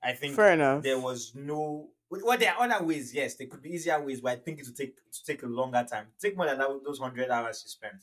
I 0.01 0.13
think 0.13 0.35
Fair 0.35 0.53
enough. 0.53 0.81
there 0.83 0.99
was 0.99 1.33
no 1.35 1.89
well 2.23 2.37
there 2.37 2.53
are 2.53 2.69
other 2.69 2.85
ways, 2.85 3.13
yes, 3.13 3.35
there 3.35 3.47
could 3.47 3.61
be 3.61 3.69
easier 3.73 3.99
ways, 4.03 4.21
but 4.21 4.31
I 4.33 4.35
think 4.35 4.59
it 4.59 4.65
would 4.65 4.75
take 4.75 4.95
to 5.11 5.25
take 5.25 5.43
a 5.43 5.47
longer 5.47 5.85
time. 5.89 6.07
Take 6.19 6.35
more 6.37 6.45
than 6.45 6.57
that, 6.57 6.69
those 6.85 6.99
hundred 6.99 7.29
hours 7.29 7.61
she 7.61 7.69
spent. 7.69 7.95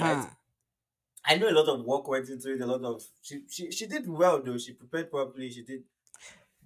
right? 0.00 0.22
Hmm. 0.24 0.28
I 1.24 1.36
know 1.36 1.50
a 1.50 1.52
lot 1.52 1.68
of 1.68 1.84
work 1.84 2.08
went 2.08 2.28
into 2.30 2.52
it, 2.54 2.60
a 2.60 2.66
lot 2.66 2.82
of 2.82 3.02
she 3.22 3.42
she, 3.48 3.70
she 3.70 3.86
did 3.86 4.08
well 4.08 4.40
though, 4.42 4.56
she 4.58 4.72
prepared 4.72 5.10
properly, 5.10 5.50
she 5.50 5.62
did 5.62 5.82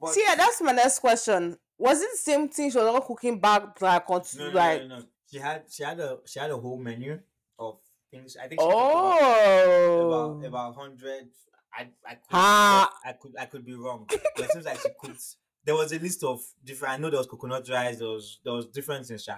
but 0.01 0.11
See, 0.13 0.25
yeah, 0.27 0.35
that's 0.35 0.61
my 0.61 0.73
next 0.73 0.99
question. 0.99 1.57
Was 1.79 2.03
it 2.03 2.09
the 2.13 2.19
same 2.19 2.49
thing 2.49 2.71
she 2.71 2.79
was 2.79 2.87
all 2.87 3.01
cooking 3.01 3.39
back 3.41 3.81
like 3.81 4.09
on 4.11 4.23
no, 4.39 4.49
no, 4.49 4.55
like 4.55 4.81
no, 4.83 4.87
no, 4.89 4.99
no. 4.99 5.05
She 5.31 5.39
had 5.39 5.65
she 5.71 5.83
had 5.83 6.01
a 6.01 6.19
she 6.27 6.39
had 6.39 6.51
a 6.51 6.57
whole 6.57 6.79
menu 6.79 7.19
of 7.59 7.79
things. 8.11 8.37
I 8.37 8.47
think 8.49 8.61
she 8.61 8.67
cooked 8.67 8.73
about 8.73 9.21
oh 9.23 10.39
about 10.41 10.47
about 10.47 10.75
hundred. 10.77 11.29
I 11.77 11.89
I 12.07 12.15
could, 12.15 12.21
Ah. 12.33 12.93
I 13.05 13.13
could 13.13 13.33
I 13.41 13.47
could 13.47 13.65
be 13.65 13.75
wrong, 13.75 14.07
but 14.09 14.45
it 14.45 14.51
seems 14.53 14.65
like 14.65 14.81
she 14.81 14.89
cooked. 15.01 15.37
There 15.65 15.75
was 15.75 15.93
a 15.93 15.99
list 15.99 16.23
of 16.25 16.43
different. 16.63 16.95
I 16.95 16.97
know 16.99 17.11
there 17.11 17.19
was 17.19 17.27
coconut 17.27 17.69
rice. 17.69 17.99
There 17.99 18.09
was 18.09 18.41
there 18.45 18.53
was 18.53 18.67
different 18.67 19.07
things 19.07 19.29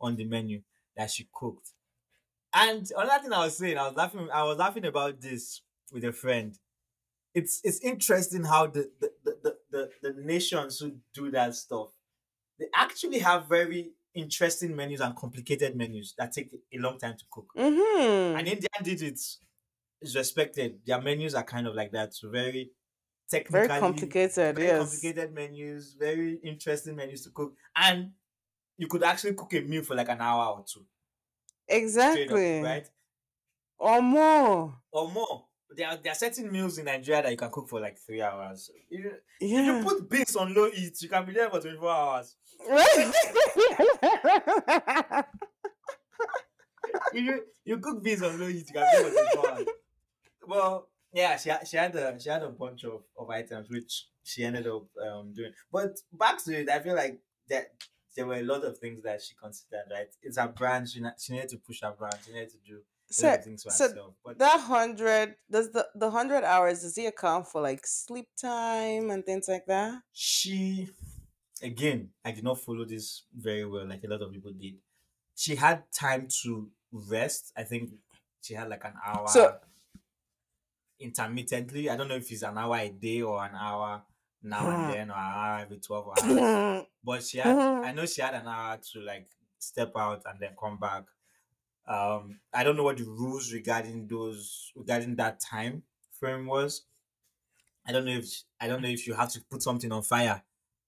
on 0.00 0.16
the 0.16 0.24
menu 0.24 0.62
that 0.96 1.10
she 1.10 1.28
cooked. 1.32 1.70
And 2.54 2.90
another 2.96 3.22
thing 3.22 3.32
I 3.32 3.44
was 3.44 3.56
saying, 3.56 3.78
I 3.78 3.88
was 3.88 3.96
laughing. 3.96 4.28
I 4.32 4.42
was 4.44 4.58
laughing 4.58 4.84
about 4.86 5.20
this 5.20 5.62
with 5.92 6.04
a 6.04 6.12
friend. 6.12 6.58
It's 7.34 7.60
it's 7.62 7.80
interesting 7.80 8.44
how 8.44 8.66
the 8.66 8.90
the 9.00 9.10
the 9.24 9.36
the, 9.42 9.90
the, 10.02 10.12
the 10.12 10.22
nations 10.22 10.78
who 10.78 10.96
do 11.14 11.30
that 11.30 11.54
stuff, 11.54 11.90
they 12.58 12.66
actually 12.74 13.18
have 13.20 13.48
very 13.48 13.92
interesting 14.14 14.74
menus 14.74 15.00
and 15.00 15.14
complicated 15.14 15.76
menus 15.76 16.14
that 16.18 16.32
take 16.32 16.52
a 16.52 16.78
long 16.78 16.98
time 16.98 17.16
to 17.16 17.24
cook. 17.30 17.46
mm-hmm. 17.56 18.36
And 18.38 18.48
India 18.48 18.68
did 18.82 19.02
it. 19.02 19.20
It's 20.00 20.14
respected. 20.14 20.78
Their 20.86 21.00
menus 21.00 21.34
are 21.34 21.44
kind 21.44 21.66
of 21.66 21.74
like 21.74 21.92
that. 21.92 22.14
So 22.14 22.30
very 22.30 22.70
very 23.30 23.68
complicated 23.68 24.56
very 24.56 24.68
yes 24.68 24.78
complicated 24.78 25.34
menus, 25.34 25.94
very 25.98 26.38
interesting 26.42 26.96
menus 26.96 27.24
to 27.24 27.30
cook. 27.30 27.54
And 27.76 28.12
you 28.76 28.86
could 28.86 29.02
actually 29.02 29.34
cook 29.34 29.52
a 29.54 29.60
meal 29.60 29.82
for 29.82 29.94
like 29.94 30.08
an 30.08 30.20
hour 30.20 30.58
or 30.58 30.64
two. 30.66 30.84
straight 31.66 31.76
up, 31.76 31.82
exactly 31.82 32.60
right? 32.62 32.88
or 33.78 34.00
more 34.02 34.78
Or 34.92 35.10
more. 35.10 35.44
There 35.70 35.86
are, 35.86 35.96
there 35.98 36.12
are 36.12 36.16
certain 36.16 36.50
meals 36.50 36.78
in 36.78 36.86
Nigeria 36.86 37.22
that 37.22 37.30
you 37.30 37.36
can 37.36 37.50
cook 37.50 37.68
for 37.68 37.78
like 37.78 37.98
three 37.98 38.22
hours. 38.22 38.70
If 38.90 39.04
you, 39.04 39.12
if 39.40 39.66
you 39.66 39.82
put 39.84 40.08
beans 40.08 40.34
on 40.34 40.54
low 40.54 40.70
heat, 40.70 40.96
you 41.02 41.08
can 41.10 41.26
be 41.26 41.34
there 41.34 41.50
for 41.50 41.60
24 41.60 41.90
hours. 41.90 42.36
If 42.60 43.24
you, 47.14 47.44
you 47.64 47.78
cook 47.78 48.02
beans 48.02 48.22
on 48.22 48.40
low 48.40 48.46
heat, 48.46 48.66
you 48.66 48.72
can 48.72 48.82
be 48.82 49.02
there 49.02 49.10
for 49.10 49.42
24 49.42 49.50
hours. 49.50 49.66
Well, 50.46 50.88
yeah, 51.12 51.36
she 51.36 51.48
had, 51.50 51.66
she 51.66 51.76
had 51.76 51.94
a 51.96 52.18
she 52.20 52.28
had 52.28 52.42
a 52.42 52.48
bunch 52.50 52.84
of, 52.84 53.02
of 53.16 53.30
items 53.30 53.68
which 53.70 54.06
she 54.24 54.44
ended 54.44 54.66
up 54.66 54.84
um 55.06 55.32
doing. 55.34 55.52
But 55.72 55.98
back 56.12 56.42
to 56.44 56.60
it, 56.60 56.68
I 56.68 56.80
feel 56.80 56.94
like 56.94 57.20
that 57.48 57.72
there 58.16 58.26
were 58.26 58.34
a 58.34 58.42
lot 58.42 58.64
of 58.64 58.78
things 58.78 59.02
that 59.02 59.22
she 59.22 59.34
considered. 59.34 59.84
Right, 59.90 60.08
it's 60.22 60.38
her 60.38 60.48
brand. 60.48 60.88
She 60.90 61.02
she 61.20 61.32
needed 61.32 61.48
to 61.50 61.58
push 61.58 61.80
her 61.82 61.92
brand. 61.98 62.16
She 62.24 62.32
needed 62.32 62.50
to 62.50 62.58
do 62.66 62.80
so 63.10 63.34
things 63.38 63.62
for 63.62 63.70
so 63.70 63.88
herself. 63.88 64.14
But 64.24 64.38
that 64.38 64.60
hundred 64.60 65.36
does 65.50 65.70
the 65.70 65.88
the 65.94 66.10
hundred 66.10 66.44
hours 66.44 66.82
does 66.82 66.94
he 66.96 67.06
account 67.06 67.48
for 67.48 67.62
like 67.62 67.86
sleep 67.86 68.28
time 68.40 69.10
and 69.10 69.24
things 69.24 69.48
like 69.48 69.64
that 69.66 70.02
she, 70.12 70.88
again, 71.62 72.10
I 72.24 72.32
did 72.32 72.44
not 72.44 72.60
follow 72.60 72.84
this 72.84 73.22
very 73.34 73.64
well, 73.64 73.86
like 73.86 74.04
a 74.04 74.08
lot 74.08 74.20
of 74.22 74.32
people 74.32 74.52
did. 74.52 74.74
She 75.34 75.54
had 75.54 75.84
time 75.92 76.28
to 76.42 76.68
rest. 76.92 77.52
I 77.56 77.62
think 77.62 77.92
she 78.42 78.54
had 78.54 78.68
like 78.68 78.84
an 78.84 78.94
hour. 79.06 79.26
So- 79.28 79.56
intermittently. 81.00 81.88
I 81.90 81.96
don't 81.96 82.08
know 82.08 82.16
if 82.16 82.30
it's 82.30 82.42
an 82.42 82.58
hour 82.58 82.76
a 82.76 82.88
day 82.88 83.22
or 83.22 83.44
an 83.44 83.54
hour 83.54 84.02
now 84.42 84.70
and 84.70 84.92
then 84.94 85.10
or 85.10 85.14
an 85.14 85.32
hour 85.34 85.58
every 85.60 85.78
12 85.78 86.08
hours. 86.24 86.86
But 87.04 87.22
she 87.22 87.38
had. 87.38 87.56
I 87.56 87.92
know 87.92 88.06
she 88.06 88.20
had 88.22 88.34
an 88.34 88.46
hour 88.46 88.78
to 88.92 89.00
like 89.00 89.28
step 89.58 89.92
out 89.96 90.22
and 90.26 90.38
then 90.40 90.50
come 90.58 90.78
back. 90.78 91.04
Um, 91.86 92.40
I 92.52 92.64
don't 92.64 92.76
know 92.76 92.82
what 92.82 92.98
the 92.98 93.04
rules 93.04 93.52
regarding 93.52 94.06
those 94.08 94.72
regarding 94.76 95.16
that 95.16 95.40
time 95.40 95.82
frame 96.18 96.46
was. 96.46 96.82
I 97.86 97.92
don't 97.92 98.04
know 98.04 98.12
if 98.12 98.28
I 98.60 98.68
don't 98.68 98.82
know 98.82 98.88
if 98.88 99.06
you 99.06 99.14
have 99.14 99.30
to 99.32 99.40
put 99.50 99.62
something 99.62 99.90
on 99.90 100.02
fire, 100.02 100.42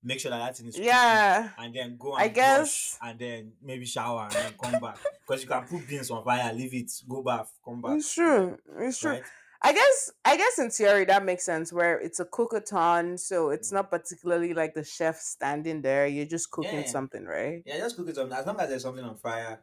make 0.04 0.20
sure 0.20 0.30
that 0.30 0.38
that 0.38 0.56
thing 0.58 0.66
is 0.66 0.78
yeah 0.78 1.48
and 1.56 1.74
then 1.74 1.96
go 1.98 2.12
I 2.12 2.24
and 2.24 2.34
guess- 2.34 2.98
and 3.02 3.18
then 3.18 3.52
maybe 3.62 3.86
shower 3.86 4.24
and 4.24 4.32
then 4.32 4.52
come 4.62 4.78
back 4.80 4.98
because 5.26 5.42
you 5.42 5.48
can 5.48 5.62
put 5.64 5.88
beans 5.88 6.10
on 6.10 6.22
fire, 6.22 6.52
leave 6.52 6.74
it, 6.74 6.92
go 7.08 7.22
bath, 7.22 7.50
come 7.64 7.80
back. 7.80 7.96
it's 7.96 8.12
true 8.14 8.58
it's 8.78 8.98
true 8.98 9.12
Right? 9.12 9.22
I 9.62 9.72
guess 9.74 10.10
I 10.24 10.36
guess 10.38 10.58
in 10.58 10.70
theory 10.70 11.04
that 11.04 11.24
makes 11.24 11.44
sense 11.44 11.70
where 11.72 11.98
it's 11.98 12.18
a 12.20 12.24
cookathon, 12.24 13.18
so 13.20 13.50
it's 13.50 13.70
not 13.72 13.90
particularly 13.90 14.54
like 14.54 14.74
the 14.74 14.84
chef 14.84 15.16
standing 15.16 15.82
there. 15.82 16.06
You're 16.06 16.24
just 16.26 16.50
cooking 16.50 16.80
Yeah. 16.80 16.84
something, 16.86 17.24
right? 17.26 17.62
Yeah, 17.66 17.78
just 17.78 17.96
cook 17.96 18.08
it 18.08 18.16
on 18.18 18.32
as 18.32 18.46
long 18.46 18.58
as 18.58 18.68
there's 18.70 18.82
something 18.82 19.04
on 19.04 19.16
fire. 19.16 19.60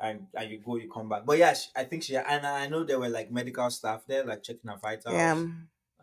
and 0.00 0.26
and 0.34 0.50
you 0.50 0.58
go, 0.64 0.76
you 0.76 0.88
come 0.88 1.08
back. 1.08 1.24
But 1.26 1.38
yeah, 1.38 1.54
she, 1.54 1.70
I 1.74 1.84
think 1.84 2.02
she 2.04 2.14
and 2.16 2.46
I 2.46 2.68
know 2.68 2.84
there 2.84 3.00
were 3.00 3.08
like 3.08 3.32
medical 3.32 3.68
staff 3.70 4.04
there, 4.06 4.24
like 4.24 4.42
checking 4.44 4.70
her 4.70 4.76
vitals, 4.76 5.12
Yeah, 5.14 5.32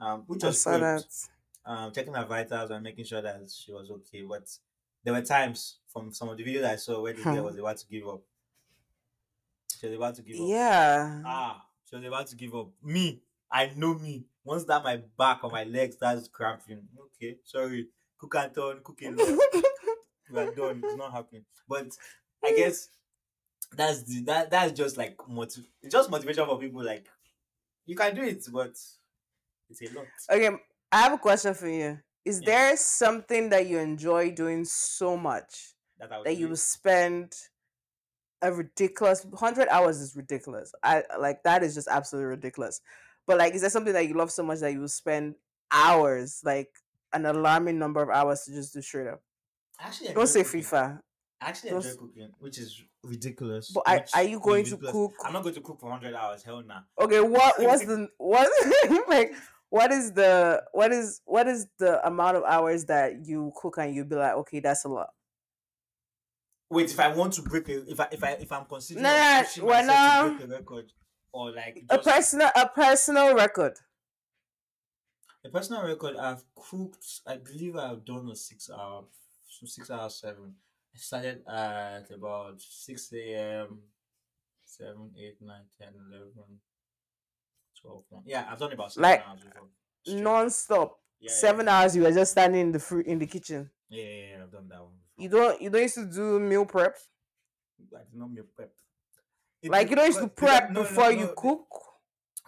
um, 0.01 0.23
which 0.27 0.43
was 0.43 0.61
saw 0.61 0.71
great. 0.71 0.81
that. 0.81 1.05
Um, 1.67 1.91
checking 1.93 2.13
her 2.13 2.25
vitals 2.25 2.71
and 2.71 2.83
making 2.83 3.05
sure 3.05 3.21
that 3.21 3.39
she 3.49 3.71
was 3.71 3.89
okay. 3.91 4.23
But 4.23 4.49
there 5.03 5.13
were 5.13 5.21
times 5.21 5.77
from 5.93 6.11
some 6.11 6.27
of 6.29 6.37
the 6.37 6.43
videos 6.43 6.65
I 6.65 6.75
saw 6.75 6.99
where 7.01 7.13
the 7.13 7.23
girl 7.23 7.43
was 7.49 7.57
about 7.57 7.77
to 7.77 7.85
give 7.87 8.05
up. 8.07 8.21
She 9.79 9.87
was 9.87 9.95
about 9.95 10.15
to 10.15 10.21
give 10.23 10.41
up. 10.41 10.47
Yeah. 10.47 11.21
Ah, 11.25 11.65
she 11.89 11.95
was 11.95 12.05
about 12.05 12.27
to 12.27 12.35
give 12.35 12.53
up. 12.55 12.67
Me, 12.83 13.21
I 13.51 13.71
know 13.75 13.93
me. 13.93 14.25
Once 14.43 14.63
that 14.65 14.83
my 14.83 15.01
back 15.17 15.43
or 15.43 15.49
my 15.49 15.63
legs 15.63 15.95
starts 15.95 16.27
cramping, 16.27 16.87
okay, 17.05 17.37
sorry, 17.43 17.87
cook 18.17 18.35
and 18.35 18.53
turn, 18.53 18.79
cook 18.83 19.01
a 19.01 19.09
lot. 19.09 19.39
we 20.31 20.39
are 20.39 20.51
done. 20.53 20.81
It's 20.83 20.97
not 20.97 21.11
happening. 21.11 21.45
But 21.67 21.87
I 22.43 22.51
mm. 22.51 22.57
guess 22.57 22.89
that's 23.75 24.03
the 24.03 24.21
that 24.25 24.51
that's 24.51 24.73
just 24.73 24.97
like 24.97 25.17
motiv- 25.27 25.67
just 25.89 26.09
motivation 26.11 26.45
for 26.45 26.59
people. 26.59 26.83
Like 26.83 27.07
you 27.85 27.95
can 27.95 28.15
do 28.15 28.23
it, 28.23 28.45
but 28.51 28.73
it's 29.69 29.81
a 29.81 29.95
lot. 29.95 30.05
okay, 30.29 30.49
I 30.91 31.01
have 31.01 31.13
a 31.13 31.17
question 31.17 31.53
for 31.53 31.67
you. 31.67 31.99
Is 32.23 32.41
Yeah. 32.41 32.45
there 32.45 32.77
something 32.77 33.49
that 33.49 33.67
you 33.67 33.77
enjoy 33.77 34.31
doing 34.31 34.65
so 34.65 35.15
much 35.15 35.75
That 35.99 36.11
I 36.11 36.23
that 36.23 36.37
you 36.37 36.55
spend 36.55 37.35
a 38.41 38.51
ridiculous 38.51 39.25
100 39.25 39.67
hours 39.69 39.99
is 39.99 40.15
ridiculous. 40.15 40.73
I 40.83 41.03
like 41.19 41.43
that 41.43 41.63
is 41.63 41.75
just 41.75 41.87
absolutely 41.87 42.29
ridiculous. 42.29 42.81
But 43.27 43.37
like 43.37 43.53
is 43.53 43.61
there 43.61 43.69
something 43.69 43.93
that 43.93 44.07
you 44.07 44.13
love 44.13 44.31
so 44.31 44.43
much 44.43 44.59
that 44.59 44.71
you 44.73 44.81
will 44.81 44.87
spend 44.87 45.35
hours 45.71 46.41
like 46.43 46.69
an 47.13 47.25
alarming 47.25 47.79
number 47.79 48.01
of 48.01 48.09
hours 48.09 48.43
to 48.43 48.51
just 48.51 48.73
do 48.73 48.81
straight 48.81 49.07
up? 49.07 49.21
Actually 49.79 50.13
Don't 50.13 50.27
say 50.27 50.43
cooking. 50.43 50.61
FIFA. 50.61 51.01
I 51.41 51.49
actually 51.49 51.69
Don't 51.71 51.85
enjoy 51.85 51.97
cooking, 51.97 52.31
which 52.39 52.57
is 52.59 52.81
ridiculous. 53.03 53.71
But 53.71 53.83
are, 53.87 54.05
are 54.13 54.23
you 54.23 54.39
going 54.39 54.65
to 54.65 54.77
cook? 54.77 55.13
I'm 55.23 55.33
not 55.33 55.43
going 55.43 55.55
to 55.55 55.61
cook 55.61 55.79
for 55.79 55.89
100 55.89 56.15
hours. 56.15 56.43
Hell 56.43 56.63
nah. 56.65 56.81
Okay, 56.99 57.19
what 57.19 57.59
what's 57.59 57.85
the 57.85 58.07
what 58.17 58.49
like 59.09 59.33
what 59.69 59.91
is 59.91 60.13
the 60.13 60.63
what 60.71 60.91
is 60.91 61.21
what 61.25 61.47
is 61.47 61.67
the 61.79 62.05
amount 62.07 62.37
of 62.37 62.43
hours 62.43 62.85
that 62.85 63.25
you 63.25 63.51
cook 63.55 63.77
and 63.77 63.93
you'll 63.93 64.05
be 64.05 64.15
like, 64.15 64.33
okay, 64.33 64.59
that's 64.59 64.85
a 64.85 64.89
lot. 64.89 65.09
Wait, 66.69 66.89
if 66.89 66.99
I 66.99 67.09
want 67.09 67.33
to 67.33 67.41
break 67.41 67.69
a, 67.69 67.89
if 67.91 67.99
I 67.99 68.07
if 68.11 68.23
I 68.23 68.31
if 68.31 68.51
I'm 68.51 68.65
considering 68.65 69.03
Nah, 69.03 69.09
of 69.09 69.15
nah, 69.15 69.41
pushing 69.43 69.65
we're 69.65 69.85
not- 69.85 70.23
to 70.23 70.35
break 70.35 70.49
a 70.49 70.51
record, 70.51 70.91
or 71.35 71.51
like 71.51 71.83
A 71.89 71.97
personal 71.97 72.49
a 72.55 72.67
personal 72.69 73.35
record. 73.35 73.73
a 75.43 75.49
personal 75.49 75.83
record, 75.85 76.15
I've 76.17 76.43
cooked. 76.55 77.05
I 77.27 77.35
believe 77.37 77.75
I've 77.75 78.03
done 78.05 78.29
a 78.31 78.35
six 78.35 78.69
hour, 78.69 79.03
so 79.47 79.65
six 79.65 79.91
hours 79.91 80.15
seven. 80.15 80.55
I 80.93 80.97
started 80.97 81.43
at 81.47 82.09
about 82.11 82.55
six 82.61 83.11
a.m. 83.13 83.79
7, 84.67 85.11
8, 85.17 85.35
9, 85.41 85.55
10, 85.79 85.87
11, 86.09 86.31
12, 87.81 88.03
1. 88.09 88.23
Yeah, 88.25 88.45
I've 88.49 88.59
done 88.59 88.73
about 88.73 88.91
seven 88.91 89.03
Like, 89.03 89.25
hours 89.27 89.39
before. 89.41 89.67
straight. 90.03 90.21
Non-stop. 90.21 90.99
Yeah, 91.19 91.29
yeah, 91.29 91.35
Seven 91.35 91.67
hours 91.69 91.95
you 91.95 92.01
were 92.03 92.11
just 92.11 92.31
standing 92.31 92.59
in 92.61 92.71
the 92.71 92.79
fruit 92.79 93.05
in 93.05 93.19
the 93.19 93.27
kitchen. 93.27 93.69
Yeah, 93.89 94.03
yeah, 94.03 94.09
yeah, 94.37 94.43
I've 94.43 94.51
done 94.51 94.67
that 94.69 94.81
one 94.81 94.93
before. 94.97 95.23
You 95.23 95.29
don't 95.29 95.61
you 95.61 95.69
don't 95.69 95.81
used 95.83 95.95
to 95.95 96.05
do 96.05 96.39
meal 96.39 96.65
prep? 96.65 96.97
I 97.95 97.99
did 98.09 98.19
not 98.19 98.31
meal 98.31 98.45
prep. 98.55 98.71
It- 99.61 99.71
Like 99.71 99.89
you 99.89 99.95
don't 99.95 100.05
used 100.07 100.19
to 100.19 100.27
prep 100.27 100.69
no, 100.71 100.81
no, 100.81 100.87
before 100.87 101.11
no, 101.11 101.19
you 101.19 101.27
the- 101.27 101.33
cook? 101.33 101.67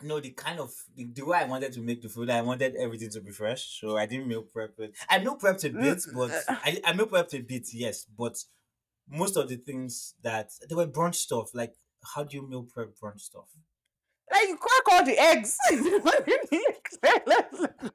No, 0.03 0.19
the 0.19 0.29
kind 0.31 0.59
of 0.59 0.71
the, 0.95 1.05
the 1.05 1.25
way 1.25 1.39
I 1.39 1.45
wanted 1.45 1.73
to 1.73 1.81
make 1.81 2.03
the 2.03 2.09
food, 2.09 2.29
I 2.29 2.41
wanted 2.43 2.75
everything 2.75 3.09
to 3.11 3.21
be 3.21 3.31
fresh, 3.31 3.79
so 3.81 3.97
I 3.97 4.05
didn't 4.05 4.27
meal 4.27 4.43
prep 4.43 4.77
it. 4.77 4.95
I 5.09 5.17
meal 5.17 5.37
prepped 5.37 5.63
a 5.65 5.69
bit, 5.71 5.97
Mm, 5.97 6.13
but 6.13 6.31
uh, 6.31 6.55
I, 6.63 6.79
I 6.85 6.93
meal 6.93 7.07
prepped 7.07 7.33
a 7.33 7.41
bit, 7.41 7.67
yes. 7.73 8.05
But 8.05 8.37
most 9.09 9.37
of 9.37 9.49
the 9.49 9.55
things 9.55 10.13
that 10.21 10.51
they 10.69 10.75
were 10.75 10.85
brunch 10.85 11.15
stuff. 11.15 11.49
Like, 11.55 11.73
how 12.13 12.23
do 12.25 12.37
you 12.37 12.47
meal 12.47 12.63
prep 12.71 12.89
brunch 13.01 13.21
stuff? 13.21 13.49
Like 14.31 14.49
you 14.49 14.57
crack 14.57 14.83
all 14.91 15.03
the 15.05 15.17
eggs. 15.17 15.57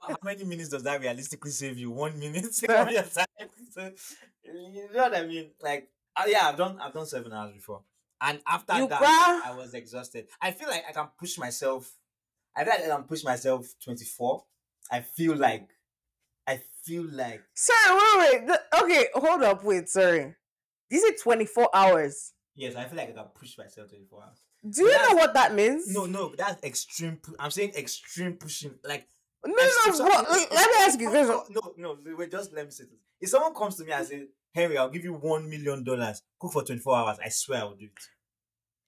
How 0.01 0.17
many 0.25 0.45
minutes 0.45 0.71
does 0.71 0.83
that 0.83 1.01
realistically 1.01 1.51
save 1.51 1.79
you? 1.79 1.91
One 1.91 2.19
minute 2.19 2.47
of 2.69 2.91
your 2.91 3.03
time. 3.03 3.27
So, 3.73 3.91
you 4.45 4.89
know 4.93 5.03
what 5.05 5.17
I 5.17 5.25
mean? 5.27 5.51
Like, 5.63 5.89
uh, 6.15 6.25
yeah, 6.27 6.49
I've 6.49 6.57
done 6.59 6.79
I've 6.81 6.93
done 6.93 7.07
seven 7.07 7.33
hours 7.33 7.53
before, 7.55 7.83
and 8.23 8.41
after 8.47 8.79
You 8.79 8.89
that, 8.89 8.99
cry? 8.99 9.41
I 9.45 9.55
was 9.57 9.75
exhausted. 9.75 10.29
I 10.41 10.53
feel 10.53 10.69
like 10.69 10.85
I 10.89 10.93
can 10.93 11.09
push 11.19 11.37
myself. 11.39 11.91
I 12.57 12.65
feel 12.65 12.73
like 12.75 12.85
I 12.85 12.89
can 12.97 13.03
push 13.05 13.25
myself 13.25 13.75
twenty 13.85 14.05
four. 14.05 14.45
I 14.91 15.01
feel 15.01 15.37
like, 15.37 15.69
I 16.47 16.61
feel 16.85 17.05
like 17.11 17.43
sorry, 17.55 18.19
wait, 18.19 18.47
wait. 18.47 18.59
okay, 18.83 19.07
hold 19.15 19.43
up, 19.43 19.65
wait, 19.65 19.89
sorry. 19.89 20.35
These 20.91 21.05
are 21.05 21.13
24 21.23 21.71
hours. 21.75 22.33
yes, 22.55 22.75
I 22.77 22.85
feel 22.85 22.99
like 22.99 23.09
I 23.11 23.13
can 23.13 23.25
push 23.35 23.57
myself 23.59 23.89
twenty 23.89 24.05
four 24.05 24.23
hours. 24.23 24.39
Do 24.69 24.83
you 24.83 24.93
know 24.93 25.17
what 25.17 25.35
that 25.35 25.55
means? 25.55 25.93
No, 25.93 26.05
no, 26.07 26.35
that's 26.37 26.63
extreme. 26.63 27.17
pu- 27.17 27.35
I'm 27.41 27.51
saying 27.51 27.73
extreme 27.77 28.35
pushing. 28.35 28.75
Like 28.85 29.09
no, 29.45 29.53
no. 29.55 30.05
what- 30.05 30.31
let 30.31 30.51
me 30.51 30.77
ask 30.83 31.01
you 31.01 31.11
this. 31.11 31.29
No, 31.51 31.75
no, 31.77 31.99
wait, 32.17 32.31
just 32.31 32.53
let 32.53 32.67
me 32.67 32.71
say 32.71 32.85
this. 32.85 32.99
If 33.21 33.29
someone 33.31 33.55
comes 33.55 33.77
to 33.77 33.85
me 33.85 33.93
and 33.93 34.07
says, 34.07 34.23
Henry, 34.55 34.77
I'll 34.79 34.91
give 34.91 35.05
you 35.05 35.15
one 35.15 35.49
million 35.49 35.83
dollars, 35.85 36.23
cook 36.39 36.53
for 36.53 36.63
24 36.65 36.97
hours, 36.97 37.19
I 37.25 37.29
swear 37.31 37.61
I 37.61 37.65
will 37.65 37.75
do 37.77 37.87
it. 37.87 37.93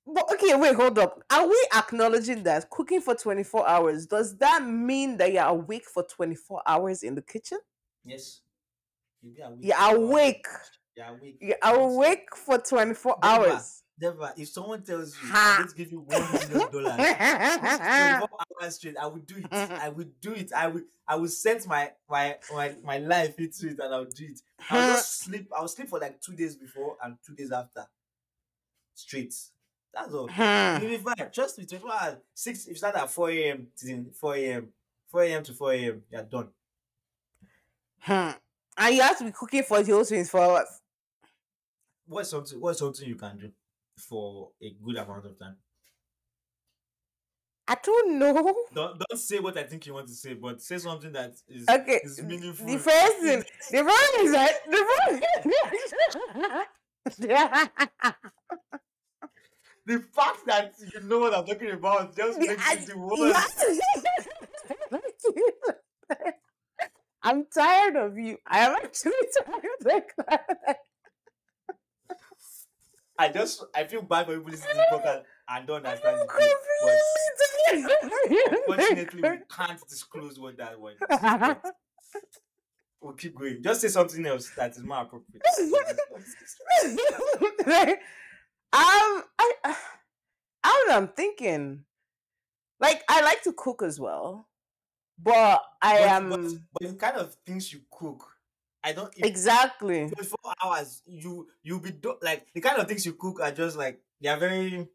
But 0.07 0.31
okay, 0.35 0.55
wait, 0.55 0.75
hold 0.75 0.99
up. 0.99 1.23
Are 1.31 1.49
we 1.49 1.69
acknowledging 1.75 2.43
that 2.43 2.69
cooking 2.69 3.01
for 3.01 3.15
24 3.15 3.67
hours 3.67 4.05
does 4.07 4.37
that 4.37 4.63
mean 4.63 5.17
that 5.17 5.33
you're 5.33 5.45
awake 5.47 5.87
for 5.87 6.03
24 6.03 6.63
hours 6.67 7.03
in 7.03 7.15
the 7.15 7.23
kitchen? 7.23 7.59
Yes. 8.05 8.41
You'll 9.23 9.33
be 9.33 9.41
awake. 9.41 9.59
You're 9.63 9.77
for 9.77 9.83
hours. 9.83 9.97
awake. 9.97 10.47
You're 10.97 11.07
awake. 11.07 11.39
You're 11.41 11.57
Non-stop. 11.65 11.91
awake 11.93 12.37
for 12.37 12.59
24 12.59 13.17
Never. 13.23 13.49
hours. 13.49 13.83
Never. 14.01 14.33
If 14.37 14.49
someone 14.49 14.83
tells 14.83 15.15
you. 15.23 15.29
I'm 15.33 15.59
going 15.59 15.69
to 15.69 15.75
give 15.75 15.93
you 15.93 16.01
one 16.01 16.21
million 16.33 16.51
dollars, 16.73 16.97
24 16.97 18.29
hours 18.61 18.75
straight, 18.75 18.97
I 18.97 19.07
will 19.07 19.19
do 19.19 19.37
it. 19.37 19.53
I 19.53 19.89
would 19.89 20.21
do 20.21 20.33
it. 20.33 20.53
I 20.53 20.67
will 20.67 20.83
I 21.07 21.17
will 21.17 21.29
set 21.29 21.67
my 21.67 21.93
my 22.09 22.37
my, 22.53 22.75
my 22.83 22.99
life 22.99 23.39
into 23.39 23.69
it 23.69 23.79
and 23.79 23.95
I'll 23.95 24.05
do 24.05 24.25
it. 24.25 24.41
I'll 24.69 24.95
just 24.95 25.21
sleep. 25.21 25.49
I'll 25.57 25.69
sleep 25.69 25.89
for 25.89 26.01
like 26.01 26.21
two 26.21 26.35
days 26.35 26.57
before 26.57 26.97
and 27.05 27.17
two 27.25 27.35
days 27.35 27.53
after. 27.53 27.87
Straight. 28.95 29.35
That's 29.93 30.13
all. 30.13 30.29
You'll 30.29 30.91
be 30.91 30.97
fine. 30.97 31.31
Trust 31.33 31.59
me, 31.59 31.67
24 31.67 31.93
hours. 31.93 32.17
Six 32.35 32.65
if 32.65 32.71
you 32.71 32.75
start 32.75 32.97
at 32.97 33.09
4 33.11 33.31
a.m. 33.31 33.69
to 33.79 34.07
4 34.13 34.37
a.m. 34.37 34.69
4 35.07 35.23
a.m. 35.23 35.43
to 35.45 35.53
4 35.53 35.73
a.m. 35.73 36.03
You're 36.11 36.23
done. 36.25 36.49
Hmm. 38.01 38.31
And 38.77 38.95
you 38.97 39.03
have 39.03 39.19
to 39.19 39.25
be 39.25 39.31
cooking 39.31 39.63
for 39.63 39.81
the 39.81 39.93
whole 39.93 40.05
24 40.05 40.41
hours. 40.41 40.81
What's 42.09 42.31
something 42.31 42.61
what's 42.61 42.81
something 42.81 43.09
you 43.09 43.15
can 43.15 43.39
do 43.39 43.53
for 44.09 44.51
a 44.63 44.75
good 44.85 44.97
amount 44.97 45.27
of 45.27 45.39
time? 45.39 45.57
I 47.67 47.77
don't 47.83 48.19
know. 48.19 48.35
Don't 48.75 48.99
don't 48.99 49.19
say 49.19 49.39
what 49.39 49.57
I 49.57 49.63
think 49.63 49.87
you 49.87 49.95
want 49.95 50.09
to 50.09 50.13
say, 50.15 50.35
but 50.35 50.61
say 50.61 50.77
something 50.79 51.13
that 51.13 51.33
is 51.49 51.67
Okay. 51.69 52.01
is 52.05 52.21
meaningful. 52.23 52.67
The 52.67 52.79
first 52.79 53.17
thing, 53.19 53.43
the 53.71 53.85
first 53.85 54.15
is 54.21 54.33
that 54.33 54.53
the 54.71 54.85
first 54.91 55.23
the 59.87 59.99
fact 60.15 60.47
that 60.47 60.73
you 60.93 61.01
know 61.09 61.19
what 61.21 61.33
I'm 61.35 61.47
talking 61.47 61.71
about 61.71 62.15
just 62.17 62.39
makes 62.39 62.63
I- 62.69 62.75
it 62.75 62.87
the 62.87 62.99
worst. 62.99 63.65
Yeah. 66.11 66.31
I'm 67.23 67.47
tired 67.47 67.97
of 67.97 68.19
you. 68.19 68.37
I 68.47 68.59
am 68.67 68.77
actually 68.77 69.13
tired 69.47 69.65
of 69.81 69.87
that. 69.87 70.05
I 73.19 73.29
just 73.29 73.65
I 73.75 73.85
feel 73.85 74.03
bad 74.03 74.27
for 74.27 74.37
people 74.37 74.51
listening 74.51 74.73
to 74.73 74.77
this 74.77 74.87
podcast 74.93 75.23
and 75.49 75.67
don't 75.67 75.87
understand 75.87 76.19
joke, 76.19 76.33
but 76.83 76.99
unfortunately 78.51 79.23
we 79.23 79.39
can't 79.51 79.89
disclose 79.89 80.39
what 80.39 80.57
that 80.57 80.81
one 80.81 80.95
is. 80.95 81.73
We'll 83.01 83.13
keep 83.15 83.37
going. 83.37 83.63
Just 83.63 83.83
say 83.83 83.89
something 83.89 84.25
else 84.25 84.51
that 84.57 84.71
is 84.73 84.83
more 84.83 85.03
appropriate. 85.03 85.43
Um, 88.75 89.23
I, 89.39 89.53
I 89.63 89.75
don't 90.65 90.89
know. 90.89 90.97
I'm 90.97 91.09
thinking. 91.09 91.85
Like, 92.81 93.05
I 93.09 93.21
like 93.21 93.43
to 93.45 93.53
cook 93.53 93.83
as 93.85 94.01
well, 94.01 94.49
but 95.17 95.63
I 95.81 95.99
but, 95.99 96.09
am 96.09 96.31
but, 96.31 96.41
but 96.81 96.89
the 96.91 96.95
kind 96.95 97.17
of 97.17 97.37
things 97.47 97.73
you 97.73 97.83
cook, 97.89 98.34
I 98.85 98.93
don't. 98.93 99.13
Exactly. 99.19 100.09
24 100.09 100.55
hours, 100.63 101.03
you 101.07 101.49
you 101.63 101.81
be 101.81 101.93
do, 101.93 102.17
like 102.23 102.47
the 102.55 102.61
kind 102.61 102.79
of 102.79 102.87
things 102.87 103.07
you 103.07 103.15
cook 103.15 103.41
are 103.41 103.51
just 103.51 103.77
like 103.77 104.01
they 104.21 104.29
are 104.29 104.37
very, 104.39 104.87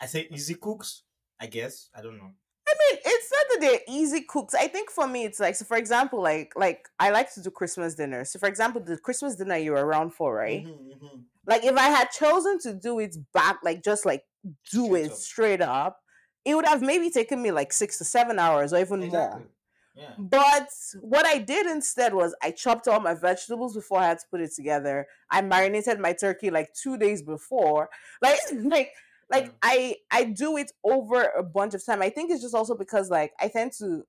I 0.00 0.06
say 0.06 0.28
easy 0.30 0.54
cooks. 0.56 1.02
I 1.40 1.46
guess 1.46 1.90
I 1.96 2.02
don't 2.02 2.18
know. 2.18 2.32
I 2.68 2.74
mean, 2.92 3.00
it's 3.04 3.32
not 3.32 3.46
that 3.50 3.60
they're 3.60 3.80
easy 3.88 4.22
cooks. 4.22 4.54
I 4.54 4.68
think 4.68 4.90
for 4.90 5.06
me, 5.06 5.24
it's 5.24 5.38
like 5.40 5.54
so. 5.54 5.64
For 5.64 5.76
example, 5.76 6.20
like 6.22 6.52
like 6.56 6.88
I 6.98 7.10
like 7.10 7.32
to 7.34 7.42
do 7.42 7.50
Christmas 7.50 7.94
dinner. 7.94 8.24
So, 8.24 8.38
for 8.38 8.48
example, 8.48 8.82
the 8.82 8.98
Christmas 8.98 9.36
dinner 9.36 9.56
you're 9.56 9.84
around 9.84 10.14
for, 10.14 10.34
right? 10.34 10.64
Mhm, 10.66 11.00
mhm. 11.00 11.24
Like, 11.46 11.64
if 11.64 11.76
I 11.76 11.88
had 11.88 12.10
chosen 12.10 12.58
to 12.60 12.74
do 12.74 12.98
it 13.00 13.16
back, 13.32 13.58
like 13.62 13.84
just 13.84 14.06
like 14.06 14.24
do 14.72 14.86
Straight 14.86 15.04
it 15.04 15.12
up. 15.12 15.18
straight 15.18 15.60
up, 15.62 16.00
it 16.44 16.54
would 16.54 16.66
have 16.66 16.82
maybe 16.82 17.10
taken 17.10 17.42
me 17.42 17.50
like 17.52 17.72
six 17.72 17.98
to 17.98 18.04
seven 18.04 18.38
hours 18.38 18.72
or 18.72 18.80
even 18.80 19.08
more. 19.08 19.46
Yeah. 19.94 20.16
But 20.16 20.68
what 21.00 21.26
I 21.26 21.38
did 21.38 21.66
instead 21.66 22.14
was 22.14 22.34
I 22.42 22.50
chopped 22.52 22.86
all 22.86 23.00
my 23.00 23.14
vegetables 23.14 23.74
before 23.74 23.98
I 23.98 24.08
had 24.08 24.18
to 24.20 24.26
put 24.30 24.40
it 24.40 24.52
together. 24.54 25.06
I 25.30 25.42
marinated 25.42 25.98
my 25.98 26.12
turkey 26.12 26.50
like 26.50 26.72
two 26.74 26.96
days 26.96 27.22
before. 27.22 27.90
Like 28.22 28.38
like 28.52 28.92
like 29.30 29.46
Yeah. 29.46 29.52
I 29.62 29.96
I 30.10 30.24
do 30.24 30.56
it 30.56 30.72
over 30.84 31.22
a 31.22 31.42
bunch 31.42 31.74
of 31.74 31.84
time. 31.84 32.02
I 32.02 32.10
think 32.10 32.30
it's 32.30 32.42
just 32.42 32.54
also 32.54 32.76
because 32.76 33.10
like 33.10 33.32
I 33.40 33.48
tend 33.48 33.72
to 33.78 34.04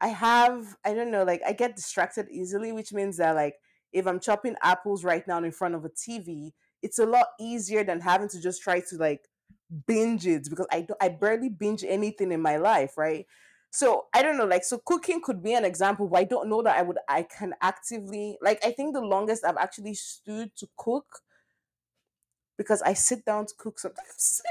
I 0.00 0.08
have 0.08 0.76
I 0.84 0.94
don't 0.94 1.10
know 1.10 1.24
like 1.24 1.42
I 1.46 1.52
get 1.52 1.76
distracted 1.76 2.28
easily, 2.30 2.72
which 2.72 2.92
means 2.92 3.16
that 3.18 3.34
like 3.34 3.56
if 3.92 4.06
I'm 4.06 4.20
chopping 4.20 4.56
apples 4.62 5.04
right 5.04 5.26
now 5.26 5.38
in 5.42 5.52
front 5.52 5.74
of 5.74 5.84
a 5.84 5.88
TV, 5.88 6.52
it's 6.82 6.98
a 6.98 7.06
lot 7.06 7.28
easier 7.40 7.84
than 7.84 8.00
having 8.00 8.28
to 8.30 8.40
just 8.40 8.62
try 8.62 8.80
to 8.80 8.96
like 8.96 9.28
binge 9.86 10.26
it 10.26 10.48
because 10.50 10.66
I 10.72 10.82
do, 10.82 10.94
I 11.00 11.08
barely 11.10 11.48
binge 11.48 11.84
anything 11.86 12.32
in 12.32 12.42
my 12.42 12.56
life, 12.56 12.98
right? 12.98 13.26
So 13.76 14.04
I 14.14 14.22
don't 14.22 14.38
know, 14.38 14.44
like 14.46 14.62
so 14.62 14.78
cooking 14.78 15.20
could 15.20 15.42
be 15.42 15.52
an 15.54 15.64
example, 15.64 16.06
but 16.06 16.20
I 16.20 16.24
don't 16.24 16.48
know 16.48 16.62
that 16.62 16.76
I 16.76 16.82
would 16.82 16.98
I 17.08 17.24
can 17.24 17.54
actively 17.60 18.38
like 18.40 18.64
I 18.64 18.70
think 18.70 18.94
the 18.94 19.00
longest 19.00 19.44
I've 19.44 19.56
actually 19.56 19.94
stood 19.94 20.54
to 20.58 20.68
cook 20.76 21.22
because 22.56 22.82
I 22.82 22.94
sit 22.94 23.24
down 23.24 23.46
to 23.46 23.54
cook 23.58 23.78
sometimes. 23.80 24.42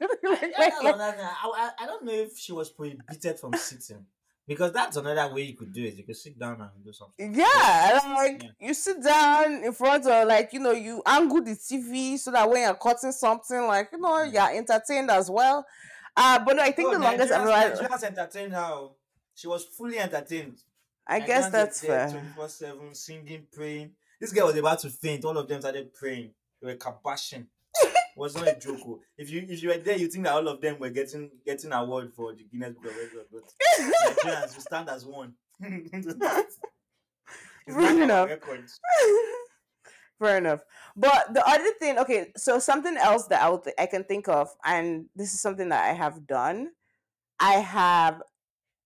Like- 0.00 0.10
Yeah, 0.20 0.28
like- 0.28 0.40
that's 0.58 0.82
like- 0.84 0.94
another 0.96 1.12
thing. 1.16 1.26
I, 1.26 1.70
I, 1.78 1.84
I 1.84 1.86
don't 1.86 2.04
know 2.04 2.12
if 2.12 2.36
she 2.36 2.52
was 2.52 2.68
prohibited 2.70 3.38
from 3.38 3.52
sitting 3.54 4.04
because 4.48 4.72
that's 4.72 4.96
another 4.96 5.32
way 5.32 5.42
you 5.42 5.56
could 5.56 5.72
do 5.72 5.84
it. 5.84 5.94
You 5.94 6.02
could 6.02 6.16
sit 6.16 6.36
down 6.38 6.60
and 6.60 6.70
do 6.84 6.92
something. 6.92 7.32
Yeah, 7.34 8.00
like 8.16 8.42
Yeah. 8.42 8.50
you 8.58 8.74
sit 8.74 9.00
down 9.02 9.62
in 9.64 9.72
front 9.72 10.06
of 10.06 10.26
like 10.26 10.52
you 10.52 10.58
know 10.58 10.72
you 10.72 11.02
angle 11.06 11.40
the 11.42 11.52
TV 11.52 12.18
so 12.18 12.32
that 12.32 12.50
when 12.50 12.62
you're 12.62 12.74
cutting 12.74 13.12
something 13.12 13.62
like 13.68 13.90
you 13.92 13.98
know 14.00 14.22
Yeah. 14.24 14.50
you're 14.50 14.58
entertained 14.58 15.10
as 15.12 15.30
well. 15.30 15.64
Uh 16.16 16.38
but 16.44 16.56
no, 16.56 16.62
I 16.62 16.72
think 16.72 16.88
Oh, 16.88 16.92
the 16.94 16.98
longest 16.98 17.32
I've 17.32 17.46
Nigerians, 17.46 17.84
ever 17.84 18.06
entertained 18.06 18.52
her. 18.52 18.88
She 19.34 19.46
was 19.48 19.64
fully 19.64 19.98
entertained. 19.98 20.58
I 21.06 21.20
guess 21.20 21.50
that's 21.50 21.80
fair. 21.82 22.10
Twenty 22.10 22.28
four 22.34 22.48
seven 22.48 22.94
singing, 22.94 23.46
praying. 23.52 23.92
This 24.20 24.32
girl 24.32 24.46
was 24.46 24.56
about 24.56 24.78
to 24.80 24.90
faint. 24.90 25.24
All 25.24 25.36
of 25.36 25.46
them 25.46 25.60
started 25.60 25.92
praying. 25.92 26.30
They 26.60 26.68
were 26.72 26.76
kabashing. 26.78 27.46
was 28.16 28.34
not 28.34 28.48
a 28.48 28.58
joke. 28.58 28.80
oh. 28.86 29.00
If 29.18 29.30
you 29.30 29.46
if 29.48 29.62
you 29.62 29.68
were 29.68 29.78
there, 29.78 29.98
you 29.98 30.08
think 30.08 30.24
that 30.24 30.34
all 30.34 30.48
of 30.48 30.60
them 30.60 30.78
were 30.78 30.88
getting 30.90 31.30
getting 31.44 31.72
award 31.72 32.12
for 32.14 32.34
the 32.34 32.44
Guinness 32.44 32.74
Book 32.74 32.90
of 32.90 32.96
Records. 32.96 33.28
But 33.30 34.24
Nigerians, 34.24 34.54
you 34.54 34.60
stand 34.60 34.88
as 34.88 35.04
one. 35.04 35.34
it's 35.60 36.06
enough. 36.06 36.44
Fair 40.18 40.38
enough. 40.38 40.60
But 40.96 41.34
the 41.34 41.46
other 41.46 41.70
thing, 41.78 41.98
okay, 41.98 42.32
so 42.36 42.58
something 42.58 42.96
else 42.96 43.26
that 43.26 43.42
I, 43.42 43.50
would, 43.50 43.60
I 43.78 43.86
can 43.86 44.04
think 44.04 44.28
of, 44.28 44.48
and 44.64 45.06
this 45.14 45.34
is 45.34 45.40
something 45.40 45.68
that 45.68 45.84
I 45.84 45.92
have 45.92 46.26
done. 46.26 46.70
I 47.38 47.54
have 47.54 48.22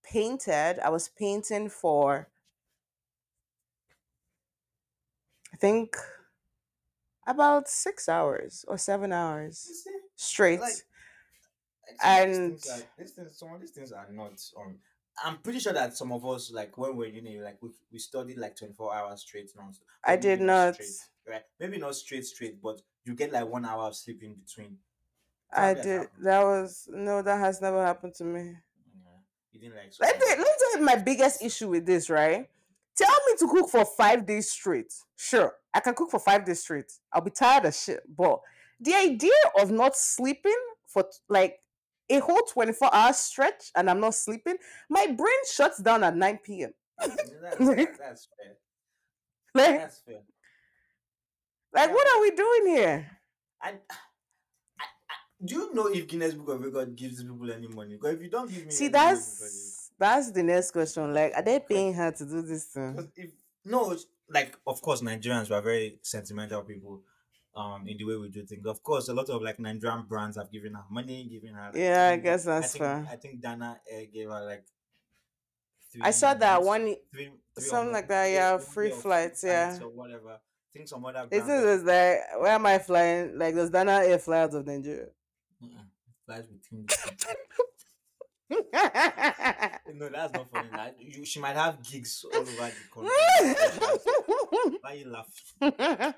painted. 0.03 0.81
I 0.85 0.89
was 0.91 1.09
painting 1.09 1.69
for, 1.69 2.29
I 5.53 5.57
think, 5.57 5.97
about 7.27 7.69
six 7.69 8.09
hours 8.09 8.65
or 8.67 8.77
seven 8.77 9.13
hours 9.13 9.85
straight. 10.17 10.61
Like, 10.61 10.73
And- 12.03 12.55
these 12.55 12.65
things, 12.65 12.69
are, 12.83 12.87
these 12.99 13.11
things, 13.13 13.39
some 13.39 13.53
of 13.55 13.61
these 13.61 13.71
things 13.71 13.93
are 13.93 14.09
not. 14.11 14.33
on. 14.57 14.79
I'm 15.23 15.39
pretty 15.39 15.59
sure 15.61 15.75
that 15.75 15.97
some 15.97 16.13
of 16.13 16.25
us, 16.27 16.51
like 16.51 16.77
when 16.79 16.97
we're 16.97 17.07
in 17.09 17.15
uni, 17.17 17.41
like 17.41 17.59
we, 17.61 17.69
we 17.93 17.99
studied 17.99 18.39
like 18.39 18.57
24 18.57 18.95
hours 18.95 19.21
straight. 19.21 19.51
Non- 19.57 19.75
I 20.03 20.17
did 20.17 20.41
not. 20.41 20.75
Straight, 20.75 20.89
right? 21.29 21.43
Maybe 21.59 21.79
not 21.79 21.95
straight, 21.95 22.27
straight, 22.27 22.61
but 22.63 22.81
you 23.05 23.15
get 23.15 23.33
like 23.33 23.47
one 23.47 23.65
hour 23.65 23.85
of 23.85 23.97
sleep 23.97 24.23
in 24.23 24.35
between. 24.35 24.79
I 25.53 25.75
did. 25.75 25.87
happened. 25.87 26.09
That 26.21 26.43
was 26.43 26.89
no, 26.91 27.23
that 27.23 27.39
has 27.39 27.61
never 27.61 27.85
happened 27.85 28.15
to 28.17 28.25
me. 28.25 28.41
Yeah. 28.41 29.11
You 29.53 29.61
didn't 29.61 29.77
like. 29.77 29.93
Let 30.01 30.19
me, 30.19 30.27
let 30.29 30.39
me 30.39 30.45
tell 30.45 30.79
you 30.79 30.85
my 30.85 30.97
biggest 30.97 31.43
issue 31.43 31.69
with 31.69 31.87
this, 31.87 32.09
right? 32.09 32.49
Tell 32.97 33.09
me 33.09 33.37
to 33.39 33.49
cook 33.49 33.71
for 33.71 33.85
five 33.85 34.27
days 34.27 34.51
straight. 34.51 34.93
Sure, 35.17 35.55
I 35.73 35.81
can 35.81 35.95
cook 35.95 36.11
for 36.11 36.21
five 36.21 36.45
days 36.45 36.61
straight. 36.61 36.93
I'll 37.13 37.23
be 37.23 37.31
tired 37.31 37.65
of 37.65 37.75
shit. 37.75 38.03
But 38.17 38.41
the 38.79 38.95
idea 38.95 39.33
of 39.61 39.71
not 39.71 39.97
sleeping 39.97 40.59
for 40.87 41.05
like 41.29 41.61
a 42.11 42.19
whole 42.19 42.43
24 42.43 42.95
hour 42.95 43.13
stretch 43.13 43.71
and 43.77 43.89
I'm 43.89 44.01
not 44.01 44.15
sleeping, 44.15 44.57
my 44.89 45.07
brain 45.07 45.39
shuts 45.51 45.79
down 45.79 46.03
at 46.03 46.17
9 46.17 46.39
p.m. 46.45 46.75
That's, 46.99 47.17
that's 47.99 48.29
fair. 48.37 48.57
Like, 49.55 49.79
That's 49.79 49.99
fair. 50.01 50.21
Like 51.73 51.91
what 51.93 52.07
are 52.15 52.21
we 52.21 52.31
doing 52.31 52.77
here? 52.77 53.11
I, 53.63 53.69
I, 53.69 53.73
I, 54.79 55.15
do 55.45 55.55
you 55.55 55.75
know 55.75 55.87
if 55.87 56.09
Guinness 56.09 56.35
Book 56.35 56.49
of 56.49 56.61
Record 56.63 56.97
gives 56.97 57.23
people 57.23 57.51
any 57.53 57.69
money? 57.69 57.97
Because 57.97 58.15
if 58.15 58.23
you 58.23 58.31
don't 58.31 58.51
give 58.51 58.65
me, 58.67 58.71
See, 58.71 58.89
that's 58.89 59.91
that's 59.99 60.31
the 60.31 60.43
next 60.43 60.71
question. 60.71 61.13
Like, 61.13 61.33
are 61.35 61.43
they 61.43 61.61
paying 61.61 61.95
her 61.95 62.11
to 62.11 62.25
do 62.25 62.43
this 62.43 62.65
thing? 62.65 63.11
If 63.17 63.31
no, 63.65 63.97
like 64.29 64.57
of 64.67 64.81
course 64.81 65.03
Nigerians 65.03 65.51
were 65.51 65.61
very 65.61 65.99
sentimental 66.03 66.63
people, 66.63 67.03
um, 67.55 67.87
in 67.87 67.97
the 67.97 68.05
way 68.05 68.17
we 68.17 68.29
do 68.29 68.45
things. 68.45 68.67
Of 68.67 68.83
course, 68.83 69.09
a 69.09 69.15
lot 69.15 69.29
of 69.29 69.43
like 69.43 69.59
Nigerian 69.59 70.05
brands 70.09 70.37
have 70.37 70.51
given 70.51 70.75
her 70.75 70.85
money, 70.91 71.29
given 71.31 71.55
her. 71.55 71.67
Like, 71.67 71.77
Yeah, 71.77 72.11
I 72.13 72.17
guess 72.17 72.45
that's 72.45 72.73
think, 72.73 72.85
fair. 72.85 73.09
I 73.11 73.17
think 73.17 73.41
Dana 73.41 73.81
Air 73.91 74.07
gave 74.13 74.29
her 74.29 74.45
like. 74.45 74.65
I 76.01 76.13
saw 76.13 76.35
that 76.35 76.63
one. 76.63 76.95
three- 77.13 77.33
three 77.55 77.65
something 77.65 77.93
like 77.93 78.07
that, 78.09 78.27
yeah, 78.27 78.59
free 78.59 78.93
or 78.93 78.97
flights, 78.97 79.43
yeah. 79.43 79.77
or 79.83 79.89
whatever. 79.89 80.39
Think 80.73 80.89
some 80.89 81.05
other. 81.05 81.19
Have- 81.19 81.31
was 81.33 81.83
like, 81.83 82.19
where 82.39 82.53
am 82.53 82.67
I 82.67 82.79
flying? 82.79 83.37
Like, 83.39 83.55
does 83.55 83.71
Dana 83.71 84.03
Air 84.05 84.19
fly 84.19 84.43
out 84.43 84.55
of 84.55 84.67
Nigeria? 84.67 85.07
Flies 86.27 86.47
between. 86.47 86.87
no, 88.51 90.09
that's 90.09 90.33
not 90.33 90.51
funny. 90.51 90.69
That 90.73 90.97
you, 90.99 91.25
she 91.25 91.41
might 91.41 91.57
have 91.57 91.83
gigs 91.83 92.25
all 92.25 92.41
over 92.41 92.51
the 92.51 92.73
country. 92.93 93.11
Why 94.81 94.93
you 94.93 95.09
laughing? 95.11 96.15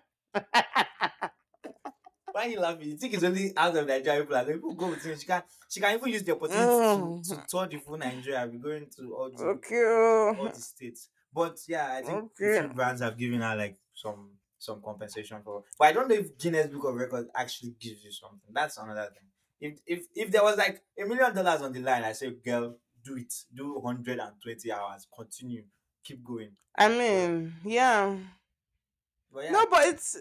Why 2.33 2.45
you 2.47 2.61
laughing? 2.61 2.89
You 2.89 2.97
think 2.97 3.15
it's 3.15 3.25
only 3.25 3.53
out 3.57 3.77
of 3.77 3.87
Nigeria 3.87 4.21
people? 4.21 4.37
Like, 4.37 4.47
people 4.47 4.75
go 4.75 4.89
with. 4.89 5.03
She 5.21 5.27
can 5.27 5.43
she 5.69 5.81
can 5.81 5.95
even 5.95 6.09
use 6.11 6.23
the 6.23 6.33
opportunity 6.33 6.67
to, 6.67 6.85
um, 6.85 7.23
to 7.23 7.43
tour 7.49 7.67
the 7.67 7.79
full 7.79 7.99
Nigeria. 7.99 8.47
Be 8.47 8.59
going 8.59 8.87
to 8.97 9.15
all 9.15 9.31
the 9.31 9.45
okay. 9.45 10.39
all 10.39 10.49
the 10.49 10.61
states. 10.61 11.09
But 11.35 11.59
yeah, 11.69 11.99
I 11.99 12.03
think 12.03 12.25
a 12.25 12.61
few 12.63 12.69
brands 12.75 13.01
have 13.01 13.17
given 13.19 13.41
her 13.41 13.57
like 13.57 13.77
some 13.95 14.31
some 14.63 14.81
compensation 14.81 15.39
for. 15.45 15.65
But 15.79 15.89
I 15.89 15.93
don't 15.93 16.09
know 16.09 16.15
if 16.15 16.39
Guinness 16.39 16.69
Book 16.69 16.85
of 16.85 16.95
Records 16.95 17.29
actually 17.37 17.75
gives 17.81 18.05
you 18.05 18.13
something. 18.13 18.53
That's 18.53 18.79
another 18.79 19.09
thing. 19.13 19.29
If 19.61 19.79
if 19.87 20.07
if 20.15 20.31
there 20.31 20.43
was 20.43 20.57
like 20.57 20.83
a 20.99 21.05
million 21.05 21.35
dollars 21.35 21.63
on 21.63 21.73
the 21.73 21.81
line, 21.81 22.05
I 22.05 22.13
say, 22.13 22.31
girl, 22.31 22.77
do 23.05 23.17
it. 23.17 23.33
Do 23.55 23.79
120 23.81 24.73
hours. 24.73 25.07
Continue. 25.15 25.65
Keep 26.05 26.25
going. 26.25 26.51
I 26.77 26.89
mean, 26.89 27.55
yeah. 27.65 28.17
But 29.33 29.45
yeah, 29.45 29.51
No, 29.51 29.67
but 29.71 29.87
it's. 29.87 30.17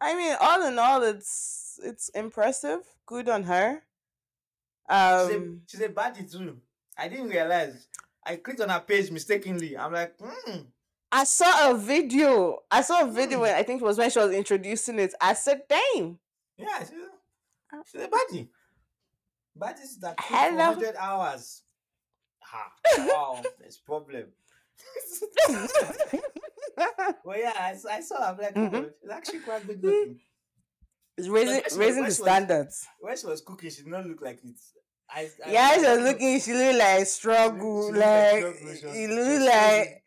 I 0.00 0.14
mean, 0.16 0.36
all 0.40 0.66
in 0.66 0.78
all, 0.78 1.02
it's 1.02 1.80
it's 1.82 2.08
impressive. 2.10 2.80
Good 3.06 3.28
on 3.28 3.44
her. 3.44 3.82
she's, 4.88 4.96
a, 4.96 5.36
Um, 5.36 5.62
she's 5.66 5.80
a 5.80 5.88
baddie 5.88 6.30
too. 6.30 6.58
I 6.96 7.08
didn't 7.08 7.28
realize. 7.28 7.86
I 8.24 8.36
clicked 8.36 8.60
on 8.60 8.68
her 8.68 8.80
page 8.80 9.10
mistakenly. 9.10 9.76
I'm 9.76 9.92
like, 9.92 10.14
hmm. 10.20 10.58
I 11.10 11.24
saw 11.24 11.70
a 11.70 11.74
video. 11.76 12.58
I 12.70 12.82
saw 12.82 13.02
a 13.02 13.10
video 13.10 13.38
Mm. 13.38 13.42
when 13.42 13.54
I 13.54 13.62
think 13.62 13.80
it 13.80 13.84
was 13.84 13.96
when 13.98 14.10
she 14.10 14.18
was 14.18 14.32
introducing 14.32 14.98
it. 14.98 15.14
I 15.20 15.32
said, 15.34 15.62
"Damn, 15.68 16.18
Yeah, 16.56 16.78
she's 16.80 16.90
a, 16.90 17.84
she's 17.90 18.00
a 18.02 18.08
baddie. 18.08 18.48
Baddies 19.58 19.98
that 20.00 20.16
100 20.18 20.96
hours. 20.96 21.62
Ha. 22.40 22.72
Wow, 22.98 23.42
there's 23.58 23.78
problem. 23.78 24.26
Well, 27.24 27.38
yeah, 27.38 27.52
I 27.58 28.00
saw. 28.00 28.30
I'm 28.30 28.38
like, 28.38 28.52
oh, 28.56 28.90
it's 29.02 29.10
actually 29.12 29.40
quite 29.40 29.66
good 29.66 29.82
looking. 29.82 30.20
it's 31.16 31.26
raising 31.28 31.62
she 31.68 31.76
raising 31.76 32.02
the 32.04 32.10
she 32.10 32.10
was- 32.10 32.16
standards." 32.18 32.86
When 33.00 33.16
she 33.16 33.26
was 33.26 33.40
cooking, 33.40 33.70
she 33.70 33.82
did 33.82 33.88
not 33.90 34.06
look 34.06 34.22
like 34.22 34.38
it's. 34.44 34.72
I, 35.10 35.28
I, 35.44 35.50
Yeah, 35.50 35.68
I 35.72 35.74
she 35.76 35.80
was 35.90 35.98
looking. 36.00 36.40
She 36.40 36.52
looked 36.52 36.78
like 36.78 37.06
struggle. 37.06 37.86
she 37.88 37.92
looked 37.92 37.98
like 37.98 38.32
Like 38.44 38.54
struggle, 38.54 38.58
she 38.58 38.64
was- 38.64 38.84
it 38.84 38.92
she 38.94 39.06
looked 39.08 39.42
like. 39.46 40.02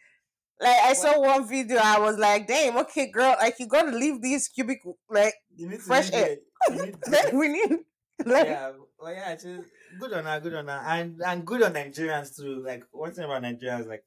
Like 0.62 0.78
I 0.78 0.93
saw 0.93 1.19
one 1.19 1.47
video, 1.47 1.78
I 1.84 1.97
was 2.00 2.17
like, 2.19 2.45
"Damn, 2.47 2.78
okay, 2.78 3.10
girl, 3.10 3.36
like 3.39 3.56
you 3.60 3.67
gotta 3.67 3.91
leave 3.91 4.21
these 4.21 4.47
cubicle, 4.47 4.97
like 5.10 5.34
fresh 5.82 6.12
air. 6.13 6.38
it. 6.38 6.43
You 6.69 6.86
need 6.86 6.95
to- 7.04 7.32
we 7.34 7.47
need, 7.47 7.71
like, 8.26 8.45
yeah, 8.45 8.71
well, 9.00 9.12
yeah, 9.12 9.34
just 9.34 9.69
good 10.00 10.13
on 10.13 10.26
her, 10.26 10.39
good 10.39 10.54
on 10.54 10.67
her, 10.67 10.84
and 10.86 11.19
and 11.26 11.45
good 11.47 11.63
on 11.63 11.74
Nigerians 11.74 12.36
too. 12.36 12.62
Like 12.63 12.84
one 12.91 13.12
thing 13.12 13.26
about 13.26 13.41
Nigerians, 13.41 13.88
like 13.88 14.04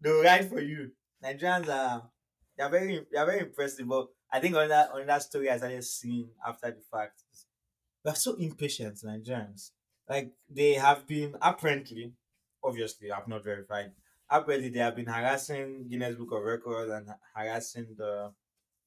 they'll 0.00 0.22
ride 0.22 0.48
for 0.48 0.60
you. 0.60 0.92
Nigerians 1.24 1.68
are 1.68 2.08
they're 2.56 2.68
very 2.68 3.04
they're 3.10 3.26
very 3.26 3.40
impressive. 3.40 3.88
But 3.88 4.06
I 4.32 4.38
think 4.38 4.54
on 4.54 4.68
that 4.68 4.90
on 4.92 5.04
that 5.06 5.22
story 5.22 5.50
I 5.50 5.56
started 5.58 5.82
seeing 5.82 6.28
after 6.46 6.70
the 6.70 6.82
fact, 6.92 7.20
we're 8.04 8.14
so 8.14 8.34
impatient, 8.36 9.00
Nigerians. 9.04 9.70
Like 10.08 10.30
they 10.48 10.74
have 10.74 11.04
been 11.06 11.34
apparently, 11.42 12.12
obviously, 12.62 13.10
I've 13.10 13.26
not 13.28 13.42
verified. 13.42 13.90
Apparently, 14.30 14.68
they 14.70 14.78
have 14.78 14.94
been 14.96 15.06
harassing 15.06 15.88
Guinness 15.88 16.14
Book 16.16 16.32
of 16.32 16.42
Records 16.42 16.90
and 16.90 17.08
harassing 17.34 17.88
the 17.96 18.32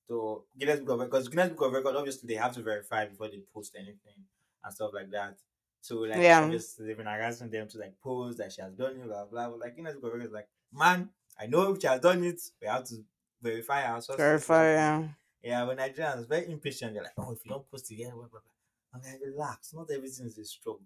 the 0.07 0.41
Guinness 0.57 0.79
Book 0.79 0.89
of 0.91 0.99
Records. 0.99 1.27
Guinness 1.27 1.49
Book 1.49 1.67
of 1.67 1.73
Records, 1.73 1.97
obviously, 1.97 2.27
they 2.27 2.39
have 2.39 2.53
to 2.53 2.61
verify 2.61 3.05
before 3.05 3.27
they 3.29 3.41
post 3.53 3.75
anything 3.75 4.25
and 4.63 4.73
stuff 4.73 4.91
like 4.93 5.09
that. 5.11 5.37
So 5.81 5.97
like 5.99 6.21
Yeah. 6.21 6.41
obviously 6.43 6.87
they've 6.87 6.95
been 6.97 7.07
harassing 7.07 7.49
them 7.49 7.67
to 7.67 7.77
like 7.77 7.99
post 8.01 8.37
that 8.37 8.53
she 8.53 8.61
has 8.61 8.73
done 8.73 8.95
it, 8.95 9.05
blah 9.05 9.25
blah. 9.25 9.49
blah. 9.49 9.57
Like 9.57 9.75
Guinness 9.75 9.95
Book 9.95 10.13
of 10.13 10.13
Records 10.13 10.33
like, 10.33 10.47
man, 10.71 11.09
I 11.37 11.47
know 11.47 11.73
if 11.73 11.81
she 11.81 11.87
has 11.87 11.99
done 11.99 12.23
it, 12.23 12.39
we 12.61 12.67
have 12.67 12.85
to 12.85 12.95
verify 13.41 13.83
our 13.85 14.01
sources. 14.01 14.17
Verify. 14.23 14.63
Yeah. 14.73 15.07
Yeah, 15.41 15.63
when 15.65 15.75
Nigerians 15.77 16.29
very 16.29 16.49
impatient, 16.49 16.93
they're 16.93 17.03
like, 17.03 17.11
oh, 17.17 17.33
if 17.33 17.39
you 17.43 17.51
don't 17.51 17.69
post 17.69 17.91
it, 17.91 17.95
yeah, 17.95 18.11
blah 18.11 18.27
blah 18.27 18.39
blah. 18.39 18.93
I'm 18.93 19.01
like, 19.01 19.19
relax, 19.25 19.73
not 19.73 19.91
everything 19.91 20.25
is 20.27 20.37
a 20.37 20.45
struggle, 20.45 20.85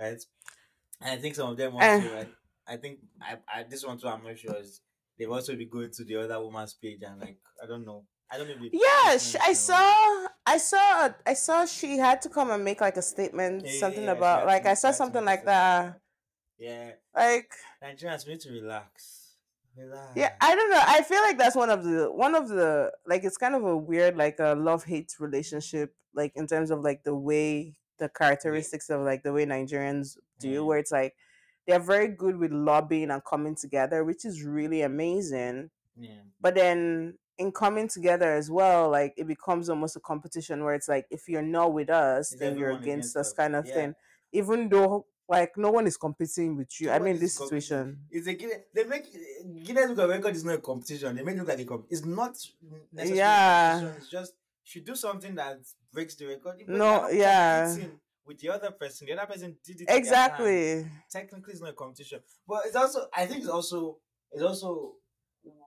right? 0.00 0.20
And 1.00 1.10
I 1.10 1.16
think 1.16 1.36
some 1.36 1.50
of 1.50 1.56
them 1.56 1.74
also, 1.74 1.86
eh. 1.86 2.12
right? 2.14 2.28
I 2.66 2.76
think 2.76 3.00
I, 3.20 3.36
I 3.52 3.62
this 3.64 3.84
one 3.84 3.98
too. 3.98 4.08
I'm 4.08 4.22
not 4.24 4.38
sure 4.38 4.56
is 4.56 4.80
they've 5.18 5.30
also 5.30 5.54
been 5.56 5.68
going 5.68 5.90
to 5.92 6.04
the 6.04 6.16
other 6.16 6.40
woman's 6.40 6.74
page 6.74 7.02
and 7.06 7.20
like 7.20 7.38
I 7.62 7.66
don't 7.66 7.84
know. 7.84 8.04
I 8.30 8.38
don't 8.38 8.48
know. 8.48 8.54
If 8.60 8.72
Yeah, 8.72 9.38
I 9.44 9.52
saw, 9.52 10.26
I 10.46 10.56
saw, 10.56 11.10
I 11.26 11.34
saw. 11.34 11.66
She 11.66 11.98
had 11.98 12.22
to 12.22 12.28
come 12.30 12.50
and 12.50 12.64
make 12.64 12.80
like 12.80 12.96
a 12.96 13.02
statement, 13.02 13.64
Yeah, 13.66 13.78
something 13.78 14.04
yeah, 14.04 14.12
about 14.12 14.46
like 14.46 14.66
I 14.66 14.74
saw 14.74 14.90
something 14.92 15.24
like 15.24 15.44
that. 15.44 16.00
Yeah, 16.58 16.92
Like, 17.14 17.50
Nigerians 17.82 18.26
need 18.26 18.40
to 18.40 18.50
relax. 18.50 19.36
Relax. 19.76 20.12
yeah, 20.16 20.32
I 20.40 20.54
don't 20.54 20.70
know. 20.70 20.80
I 20.80 21.02
feel 21.02 21.20
like 21.20 21.36
that's 21.36 21.56
one 21.56 21.68
of 21.68 21.84
the 21.84 22.10
one 22.12 22.34
of 22.34 22.48
the 22.48 22.92
like 23.06 23.24
it's 23.24 23.36
kind 23.36 23.54
of 23.54 23.64
a 23.64 23.76
weird 23.76 24.16
like 24.16 24.38
a 24.38 24.54
love 24.54 24.84
hate 24.84 25.12
relationship, 25.20 25.94
like 26.14 26.32
in 26.36 26.46
terms 26.46 26.70
of 26.70 26.80
like 26.80 27.02
the 27.04 27.14
way 27.14 27.76
the 27.98 28.08
characteristics 28.08 28.88
of 28.88 29.02
like 29.02 29.22
the 29.22 29.32
way 29.32 29.44
Nigerians 29.46 30.16
do, 30.40 30.62
Mm. 30.62 30.66
where 30.66 30.78
it's 30.78 30.92
like 30.92 31.14
they're 31.66 31.80
very 31.80 32.08
good 32.08 32.36
with 32.36 32.52
lobbying 32.52 33.10
and 33.10 33.22
coming 33.24 33.54
together, 33.56 34.04
which 34.04 34.24
is 34.24 34.42
really 34.44 34.82
amazing. 34.82 35.70
yeah. 35.98 36.10
but 36.40 36.54
then 36.54 37.14
in 37.38 37.50
coming 37.50 37.88
together 37.88 38.32
as 38.34 38.48
well 38.48 38.88
like 38.90 39.12
it 39.16 39.26
becomes 39.26 39.68
almost 39.68 39.96
a 39.96 40.00
competition 40.00 40.62
where 40.62 40.74
it's 40.74 40.88
like 40.88 41.04
if 41.10 41.22
you're 41.28 41.42
not 41.42 41.72
with 41.72 41.90
us 41.90 42.32
then 42.38 42.56
you're 42.56 42.70
against 42.70 42.84
against 42.86 43.16
us 43.16 43.26
us. 43.30 43.32
kind 43.32 43.56
of 43.56 43.66
Yeah. 43.66 43.74
thing 43.74 43.94
even 44.32 44.68
though 44.68 45.04
like 45.28 45.50
no 45.56 45.70
one 45.72 45.86
is 45.88 45.96
competing 45.96 46.56
with 46.56 46.68
you 46.80 46.90
i 46.92 46.98
mean 47.00 47.18
this 47.18 47.34
situation 47.36 47.98
It's 48.10 48.28
a 48.28 48.34
Guinness. 48.34 48.58
They 48.72 48.84
make 48.84 49.06
Guinness 49.64 49.88
Book 49.88 49.98
of 49.98 50.10
Record 50.10 50.34
is 50.36 50.44
not 50.44 50.54
a 50.56 50.58
competition. 50.58 51.16
They 51.16 51.22
make 51.24 51.34
it 51.34 51.38
look 51.40 51.48
like 51.48 51.58
a 51.60 51.64
comp. 51.64 51.86
It's 51.90 52.04
not 52.04 52.36
necessarily 52.92 53.18
Yeah. 53.18 53.92
It's 53.96 54.08
just 54.08 54.34
should 54.62 54.84
do 54.84 54.94
something 54.94 55.34
that 55.34 55.58
breaks 55.92 56.14
the 56.14 56.26
record. 56.26 56.68
No, 56.68 57.08
yeah. 57.08 57.66
competing 57.66 57.98
With 58.26 58.38
the 58.38 58.48
other 58.50 58.70
person, 58.70 59.06
the 59.06 59.12
other 59.12 59.30
person 59.32 59.56
did 59.64 59.76
it. 59.76 59.80
in 59.80 59.86
their 59.86 59.94
time. 59.94 59.98
exactly 59.98 60.86
Technically, 61.10 61.52
it's 61.52 61.60
not 61.60 61.70
a 61.70 61.74
competition, 61.74 62.20
but 62.48 62.62
it's 62.64 62.76
also. 62.76 63.06
I 63.14 63.26
think 63.26 63.40
it's 63.40 63.50
also. 63.50 63.98
It's 64.32 64.42
also 64.42 64.94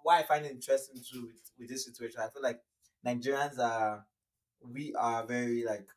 why 0.03 0.19
I 0.19 0.23
find 0.23 0.45
it 0.45 0.51
interesting 0.51 1.01
too 1.09 1.27
with, 1.27 1.51
with 1.59 1.69
this 1.69 1.85
situation. 1.85 2.19
I 2.19 2.29
feel 2.29 2.41
like 2.41 2.59
Nigerians 3.05 3.59
are. 3.59 4.05
We 4.61 4.93
are 4.95 5.25
very 5.25 5.63
like. 5.63 5.87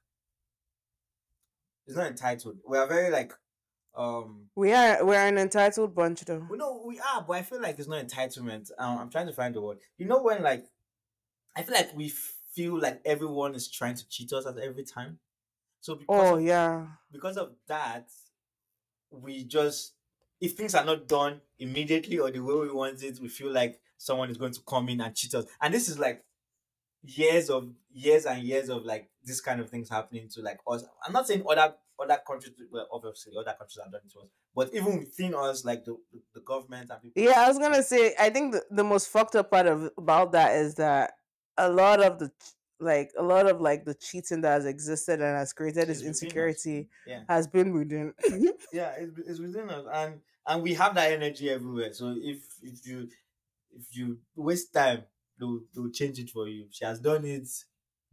It's 1.86 1.96
not 1.96 2.08
entitled. 2.08 2.58
We 2.66 2.76
are 2.76 2.86
very 2.86 3.10
like. 3.10 3.32
Um 3.92 4.46
we 4.54 4.72
are 4.72 5.04
we're 5.04 5.14
an 5.14 5.36
entitled 5.36 5.96
bunch 5.96 6.20
though 6.24 6.46
we 6.48 6.56
know 6.56 6.84
we 6.86 7.00
are, 7.00 7.24
but 7.26 7.38
I 7.38 7.42
feel 7.42 7.60
like 7.60 7.76
it's 7.76 7.88
not 7.88 8.06
entitlement. 8.06 8.70
Um, 8.78 8.98
I'm 8.98 9.10
trying 9.10 9.26
to 9.26 9.32
find 9.32 9.52
the 9.52 9.60
word. 9.60 9.78
You 9.98 10.06
know 10.06 10.22
when 10.22 10.44
like, 10.44 10.64
I 11.56 11.62
feel 11.62 11.74
like 11.74 11.96
we 11.96 12.12
feel 12.54 12.78
like 12.78 13.00
everyone 13.04 13.54
is 13.56 13.68
trying 13.68 13.96
to 13.96 14.08
cheat 14.08 14.32
us 14.32 14.46
at 14.46 14.58
every 14.58 14.84
time. 14.84 15.18
So 15.80 15.94
because 15.94 16.30
oh 16.30 16.36
of, 16.36 16.42
yeah 16.42 16.86
because 17.12 17.36
of 17.36 17.52
that, 17.68 18.08
we 19.10 19.44
just 19.44 19.94
if 20.40 20.52
things 20.52 20.74
are 20.74 20.84
not 20.84 21.06
done 21.06 21.40
immediately 21.58 22.18
or 22.18 22.30
the 22.30 22.40
way 22.40 22.54
we 22.54 22.72
want 22.72 23.02
it, 23.02 23.18
we 23.20 23.28
feel 23.28 23.52
like 23.52 23.78
someone 23.96 24.30
is 24.30 24.38
going 24.38 24.52
to 24.52 24.60
come 24.66 24.88
in 24.88 25.00
and 25.00 25.14
cheat 25.14 25.34
us. 25.34 25.44
And 25.60 25.74
this 25.74 25.88
is 25.88 25.98
like 25.98 26.24
years 27.02 27.50
of 27.50 27.68
years 27.92 28.26
and 28.26 28.42
years 28.42 28.68
of 28.68 28.84
like 28.84 29.10
this 29.24 29.40
kind 29.40 29.60
of 29.60 29.68
things 29.68 29.88
happening 29.88 30.28
to 30.30 30.42
like 30.42 30.58
us. 30.66 30.84
I'm 31.06 31.12
not 31.12 31.26
saying 31.26 31.44
other 31.48 31.74
other 32.00 32.18
countries, 32.26 32.54
well, 32.70 32.88
obviously 32.90 33.32
other 33.38 33.54
countries 33.58 33.78
are 33.84 33.90
done 33.90 34.00
it 34.04 34.12
to 34.12 34.20
us, 34.20 34.28
but 34.54 34.74
even 34.74 34.98
within 34.98 35.34
us, 35.34 35.64
like 35.64 35.84
the 35.84 35.96
the, 36.12 36.20
the 36.34 36.40
government 36.40 36.90
and 36.90 37.02
people. 37.02 37.22
yeah 37.22 37.44
i 37.44 37.48
was 37.48 37.58
gonna 37.58 37.82
say 37.82 38.14
i 38.18 38.30
think 38.30 38.52
the, 38.52 38.62
the 38.70 38.84
most 38.84 39.08
fucked 39.08 39.36
up 39.36 39.50
part 39.50 39.66
of 39.66 39.90
about 39.98 40.32
that 40.32 40.54
is 40.54 40.76
that 40.76 41.12
a 41.58 41.68
lot 41.70 42.02
of 42.02 42.18
the 42.18 42.30
like 42.80 43.12
a 43.18 43.22
lot 43.22 43.46
of 43.46 43.60
like 43.60 43.84
the 43.84 43.94
cheating 43.94 44.40
that 44.42 44.52
has 44.52 44.66
existed 44.66 45.20
and 45.20 45.36
has 45.36 45.52
created 45.52 45.88
this 45.88 45.98
It's 45.98 46.06
insecurity 46.06 46.88
Yeah, 47.06 47.22
has 47.28 47.46
been 47.46 47.72
within 47.72 48.14
yeah, 48.72 48.94
it's, 48.98 49.18
it's 49.18 49.38
within 49.40 49.70
us, 49.70 49.86
and 49.92 50.20
and 50.46 50.62
we 50.62 50.74
have 50.74 50.94
that 50.94 51.12
energy 51.12 51.50
everywhere. 51.50 51.92
So 51.92 52.16
if 52.20 52.38
if 52.62 52.86
you 52.86 53.08
if 53.72 53.84
you 53.96 54.18
waste 54.36 54.72
time, 54.72 55.04
they'll 55.38 55.60
they'll 55.74 55.90
change 55.90 56.18
it 56.18 56.30
for 56.30 56.48
you. 56.48 56.66
She 56.70 56.84
has 56.84 57.00
done 57.00 57.24
it. 57.24 57.48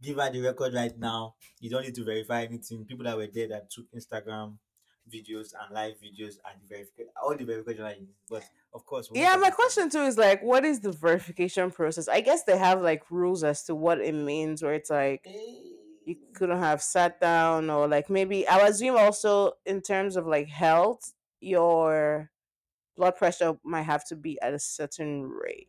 Give 0.00 0.16
her 0.18 0.30
the 0.30 0.40
record 0.40 0.74
right 0.74 0.96
now. 0.98 1.34
You 1.60 1.70
don't 1.70 1.82
need 1.82 1.94
to 1.96 2.04
verify 2.04 2.42
anything. 2.44 2.84
People 2.84 3.04
that 3.04 3.16
were 3.16 3.26
there 3.26 3.48
that 3.48 3.70
took 3.70 3.86
Instagram 3.92 4.56
videos 5.12 5.54
and 5.60 5.74
live 5.74 5.94
videos 6.00 6.36
and 6.46 6.60
the 6.62 6.68
verification, 6.68 7.12
all 7.22 7.36
the 7.36 7.44
verification. 7.44 8.08
But 8.28 8.44
of 8.72 8.84
course, 8.86 9.10
we 9.10 9.20
Yeah, 9.20 9.36
my 9.36 9.50
question 9.50 9.90
too 9.90 10.02
is 10.02 10.18
like, 10.18 10.42
what 10.42 10.64
is 10.64 10.80
the 10.80 10.92
verification 10.92 11.70
process? 11.70 12.08
I 12.08 12.20
guess 12.20 12.44
they 12.44 12.58
have 12.58 12.82
like 12.82 13.10
rules 13.10 13.42
as 13.44 13.64
to 13.64 13.74
what 13.74 14.00
it 14.00 14.14
means, 14.14 14.62
where 14.62 14.74
it's 14.74 14.90
like 14.90 15.30
you 16.04 16.16
eh. 16.16 16.18
couldn't 16.34 16.58
have 16.60 16.82
sat 16.82 17.20
down, 17.20 17.70
or 17.70 17.88
like 17.88 18.10
maybe 18.10 18.46
I 18.48 18.58
assume 18.66 18.96
also 18.96 19.54
in 19.66 19.82
terms 19.82 20.16
of 20.16 20.26
like 20.26 20.48
health, 20.48 21.14
your 21.40 22.30
blood 22.96 23.16
pressure 23.16 23.58
might 23.64 23.82
have 23.82 24.04
to 24.08 24.16
be 24.16 24.40
at 24.42 24.54
a 24.54 24.58
certain 24.60 25.24
rate. 25.24 25.68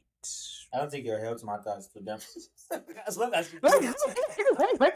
I 0.73 0.77
don't 0.77 0.91
think 0.91 1.05
your 1.05 1.19
health 1.19 1.43
matters 1.43 1.87
to 1.93 1.99
them. 2.01 2.19
as 3.07 3.17
long 3.17 3.33
as 3.33 3.51
you 3.53 3.59
Like, 3.63 3.81
it. 3.83 4.79
like, 4.79 4.93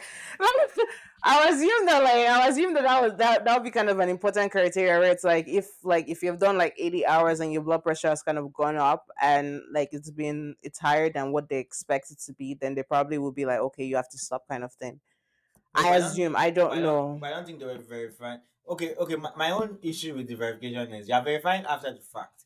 I 1.25 1.47
assume 1.49 1.85
that 1.85 2.03
like 2.03 2.27
I 2.27 2.47
assume 2.49 2.73
that 2.73 2.83
that 2.83 3.01
was 3.01 3.13
that 3.17 3.45
that 3.45 3.53
would 3.55 3.63
be 3.63 3.71
kind 3.71 3.89
of 3.89 3.97
an 3.99 4.09
important 4.09 4.51
criteria 4.51 4.99
where 4.99 5.11
it's 5.11 5.23
like 5.23 5.47
if 5.47 5.67
like 5.83 6.09
if 6.09 6.21
you've 6.21 6.37
done 6.39 6.57
like 6.57 6.73
80 6.77 7.05
hours 7.05 7.39
and 7.39 7.53
your 7.53 7.61
blood 7.61 7.81
pressure 7.83 8.09
has 8.09 8.21
kind 8.21 8.37
of 8.37 8.51
gone 8.51 8.75
up 8.75 9.05
and 9.21 9.61
like 9.71 9.89
it's 9.93 10.11
been 10.11 10.55
it's 10.61 10.79
higher 10.79 11.09
than 11.09 11.31
what 11.31 11.47
they 11.47 11.59
expect 11.59 12.11
it 12.11 12.19
to 12.25 12.33
be 12.33 12.55
then 12.59 12.75
they 12.75 12.83
probably 12.83 13.17
will 13.19 13.31
be 13.31 13.45
like 13.45 13.59
okay 13.59 13.85
you 13.85 13.95
have 13.95 14.09
to 14.09 14.17
stop 14.17 14.43
kind 14.49 14.65
of 14.65 14.73
thing 14.73 14.99
But 15.73 15.85
I 15.85 15.89
I 15.93 15.99
don't- 15.99 16.07
assume 16.07 16.35
I 16.35 16.49
don't 16.49 16.81
know 16.81 17.17
But 17.21 17.27
I 17.31 17.35
don't 17.37 17.45
think 17.45 17.59
they 17.59 17.65
were 17.65 17.77
verifying. 17.77 18.41
Okay, 18.67 18.93
okay. 18.95 19.15
My, 19.15 19.31
my 19.35 19.51
own 19.51 19.77
issue 19.81 20.15
with 20.15 20.27
the 20.27 20.35
verification 20.35 20.93
is 20.93 21.07
you're 21.09 21.21
verifying 21.21 21.65
after 21.65 21.91
the 21.93 21.99
fact. 21.99 22.43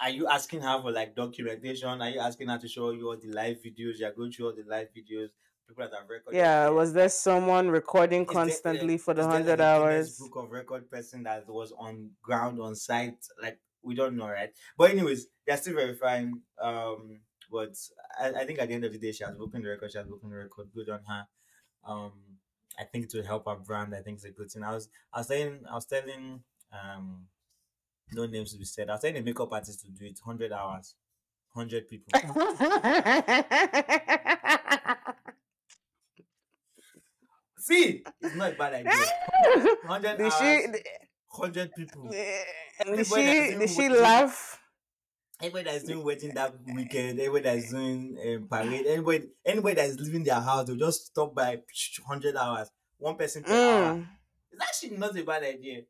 Are 0.00 0.10
you 0.10 0.26
asking 0.28 0.60
her 0.62 0.80
for 0.82 0.90
like 0.92 1.14
documentation? 1.16 2.00
Are 2.02 2.10
you 2.10 2.20
asking 2.20 2.48
her 2.48 2.58
to 2.58 2.68
show 2.68 2.90
you 2.90 3.08
all 3.08 3.16
the 3.16 3.28
live 3.28 3.58
videos? 3.62 3.98
You're 3.98 4.12
going 4.12 4.30
through 4.32 4.46
all 4.46 4.54
the 4.54 4.64
live 4.68 4.88
videos. 4.96 5.30
People 5.72 5.88
that 5.90 5.98
have 5.98 6.08
recorded. 6.08 6.36
yeah 6.36 6.66
it. 6.68 6.72
was 6.74 6.92
there 6.92 7.08
someone 7.08 7.68
recording 7.70 8.22
Is 8.22 8.26
there- 8.26 8.34
constantly 8.34 8.98
for 8.98 9.14
the 9.14 9.22
is 9.22 9.26
there, 9.28 9.36
like, 9.40 9.46
100 9.46 9.60
hours 9.60 10.18
Book 10.18 10.36
of 10.36 10.50
record 10.50 10.90
person 10.90 11.22
that 11.22 11.48
was 11.48 11.72
on 11.78 12.10
ground 12.22 12.60
on 12.60 12.74
site. 12.74 13.16
Like 13.40 13.58
we 13.82 13.94
don't 13.94 14.16
know, 14.16 14.28
right? 14.28 14.50
But 14.78 14.90
anyways, 14.92 15.26
they're 15.46 15.56
still 15.56 15.74
verifying. 15.74 16.40
Um, 16.60 17.20
but 17.50 17.74
I, 18.20 18.28
I 18.42 18.44
think 18.46 18.58
at 18.60 18.68
the 18.68 18.74
end 18.74 18.84
of 18.84 18.92
the 18.92 18.98
day, 18.98 19.12
she 19.12 19.24
has 19.24 19.34
broken 19.34 19.62
the 19.62 19.68
record. 19.70 19.90
She 19.92 19.98
has 19.98 20.06
broken 20.06 20.30
the 20.30 20.36
record. 20.36 20.68
Good 20.74 20.88
on 20.90 21.00
her. 21.08 21.26
Um, 21.84 22.12
I 22.78 22.84
think 22.84 23.06
it 23.06 23.12
will 23.14 23.24
help 23.24 23.46
our 23.48 23.56
brand. 23.56 23.94
I 23.94 24.00
think 24.02 24.16
it's 24.16 24.24
a 24.24 24.30
good 24.30 24.50
thing. 24.50 24.62
I 24.62 24.72
was 24.74 24.88
I 25.12 25.18
was 25.20 25.26
saying 25.28 25.64
I 25.70 25.74
was 25.74 25.84
telling 25.86 26.42
um 26.72 27.26
no 28.12 28.26
names 28.26 28.52
to 28.52 28.58
be 28.58 28.64
said. 28.64 28.88
I 28.88 28.92
was 28.92 29.00
telling 29.00 29.16
a 29.16 29.22
makeup 29.22 29.52
artist 29.52 29.80
to 29.80 29.88
do 29.90 30.04
it 30.06 30.18
hundred 30.24 30.52
hours, 30.52 30.94
hundred 31.54 31.88
people. 31.88 32.12
See, 37.82 38.04
it's 38.20 38.36
not 38.36 38.52
a 38.52 38.54
bad 38.54 38.74
idea. 38.74 38.92
Hundred 39.86 40.16
did 40.18 40.32
hours, 40.32 40.34
she 40.38 40.66
hundred 41.30 41.72
people. 41.74 42.08
did 42.10 43.06
she 43.06 43.14
that's 43.14 43.58
did 43.58 43.70
she 43.70 43.88
laugh 43.88 44.60
Anybody 45.40 45.64
that's 45.64 45.84
doing 45.84 46.04
wedding 46.04 46.34
that 46.34 46.54
weekend, 46.72 47.18
anybody 47.18 47.42
that's 47.42 47.70
doing 47.70 48.16
um, 48.24 48.46
parade, 48.48 48.86
anybody 48.86 49.28
anybody 49.44 49.74
that's 49.74 49.96
leaving 49.98 50.22
their 50.22 50.40
house, 50.40 50.66
they'll 50.66 50.76
just 50.76 51.06
stop 51.06 51.34
by 51.34 51.60
hundred 52.06 52.36
hours. 52.36 52.70
One 52.98 53.16
person 53.16 53.42
per 53.42 53.52
hour. 53.52 53.94
Mm. 53.94 54.06
It's 54.52 54.62
actually 54.62 54.98
not 54.98 55.18
a 55.18 55.24
bad 55.24 55.42
idea. 55.42 55.82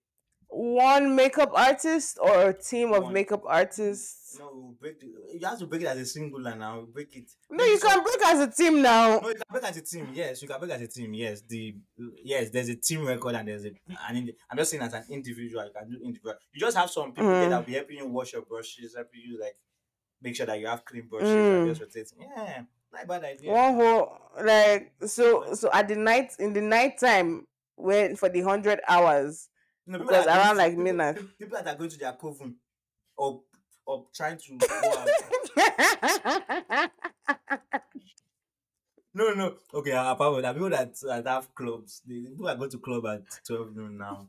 One 0.54 1.16
makeup 1.16 1.50
artist 1.54 2.18
or 2.20 2.48
a 2.50 2.52
team 2.52 2.92
of 2.92 3.04
One. 3.04 3.12
makeup 3.14 3.42
artists 3.46 4.36
No, 4.38 4.50
we'll 4.52 4.74
break 4.78 5.00
the, 5.00 5.06
you 5.38 5.46
have 5.46 5.58
to 5.58 5.66
break 5.66 5.80
it 5.82 5.86
as 5.88 5.98
a 5.98 6.04
singular 6.06 6.54
now. 6.54 6.82
Break 6.92 7.16
it. 7.16 7.30
no 7.50 7.64
you 7.64 7.78
can 7.78 8.02
break 8.02 8.22
as 8.26 8.40
a 8.40 8.50
team 8.50 8.82
now 8.82 9.18
No, 9.18 9.28
you 9.28 9.34
can 9.34 9.44
break 9.50 9.64
as 9.64 9.76
a 9.78 9.80
team. 9.82 10.08
Yes, 10.12 10.42
you 10.42 10.48
can 10.48 10.60
break 10.60 10.72
as 10.72 10.82
a 10.82 10.88
team. 10.88 11.14
Yes, 11.14 11.40
the 11.48 11.74
yes, 12.22 12.50
there's 12.50 12.68
a 12.68 12.76
team 12.76 13.06
record 13.06 13.34
and 13.34 13.48
there's 13.48 13.64
a 13.64 13.68
an. 14.08 14.16
indi- 14.16 14.36
I'm 14.50 14.58
just 14.58 14.70
saying 14.72 14.82
as 14.82 14.92
an 14.92 15.04
individual, 15.08 15.64
you 15.64 15.70
can 15.74 15.88
do 15.90 15.96
individual. 16.04 16.34
You 16.52 16.60
just 16.60 16.76
have 16.76 16.90
some 16.90 17.12
people 17.12 17.30
there 17.30 17.46
Mm. 17.46 17.50
that'll 17.50 17.64
be 17.64 17.72
helping 17.72 17.96
you 17.96 18.06
wash 18.06 18.34
your 18.34 18.42
brushes, 18.42 18.94
helping 18.94 19.20
you 19.26 19.40
like 19.40 19.56
make 20.20 20.36
sure 20.36 20.44
that 20.46 20.60
you 20.60 20.66
have 20.66 20.84
clean 20.84 21.06
brushes 21.08 21.28
Mm. 21.30 21.58
and 21.62 21.68
just 21.68 21.80
rotate. 21.80 22.12
Yeah, 22.20 22.62
not 22.92 23.04
a 23.04 23.06
bad 23.06 23.24
idea. 23.24 23.50
one 23.50 23.74
whole 23.74 24.18
like 24.44 24.92
so 25.06 25.54
so 25.54 25.70
at 25.72 25.88
the 25.88 25.96
night 25.96 26.32
in 26.38 26.52
the 26.52 26.60
night 26.60 26.98
time 26.98 27.46
when 27.76 28.16
for 28.16 28.28
the 28.28 28.42
100 28.42 28.80
hours 28.86 29.48
No, 29.86 29.98
Because 29.98 30.26
are 30.26 30.30
going 30.34 30.38
around, 30.38 30.56
like, 30.56 30.70
people- 30.72 30.84
midnight. 30.84 31.16
People, 31.38 31.58
that 31.58 31.66
are 31.74 31.76
going 31.78 31.90
to 31.90 31.98
their 31.98 32.12
coven 32.12 32.56
or 33.16 33.42
or 33.84 34.06
trying 34.14 34.38
to 34.38 34.56
go 34.58 34.66
out. 34.96 35.08
no, 39.14 39.34
no. 39.34 39.54
Okay, 39.74 39.90
apart 39.90 40.16
from 40.34 40.42
that, 40.42 40.54
people 40.54 40.70
that, 40.70 40.94
that 41.00 41.26
have 41.26 41.54
clubs, 41.54 42.00
the 42.06 42.28
people 42.28 42.46
that 42.46 42.58
go 42.58 42.68
to 42.68 42.78
club 42.78 43.06
at 43.06 43.22
twelve 43.46 43.74
noon 43.74 43.98
now. 43.98 44.28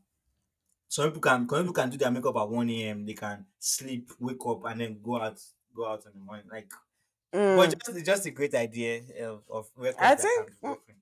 some 0.88 1.06
people 1.06 1.22
can 1.22 1.48
some 1.48 1.60
people 1.60 1.74
can 1.74 1.90
do 1.90 1.98
their 1.98 2.12
makeup 2.12 2.36
at 2.36 2.50
1 2.50 2.70
a.m. 2.70 3.06
They 3.06 3.14
can 3.14 3.46
sleep, 3.60 4.12
wake 4.20 4.46
up, 4.48 4.66
and 4.66 4.82
then 4.82 5.00
go 5.04 5.22
out 5.22 5.40
go 5.76 5.88
out 5.88 6.04
in 6.06 6.12
the 6.14 6.20
morning. 6.26 6.46
Like 6.52 6.72
Mm. 7.34 7.58
but 7.58 7.76
just 7.80 8.06
just 8.06 8.26
a 8.28 8.32
great 8.32 8.54
idea 8.54 9.02
of, 9.28 9.42
of 9.50 9.68
I 10.00 10.14
think- 10.16 10.38
can 10.38 10.46
be 10.46 10.54
broken. 10.62 10.96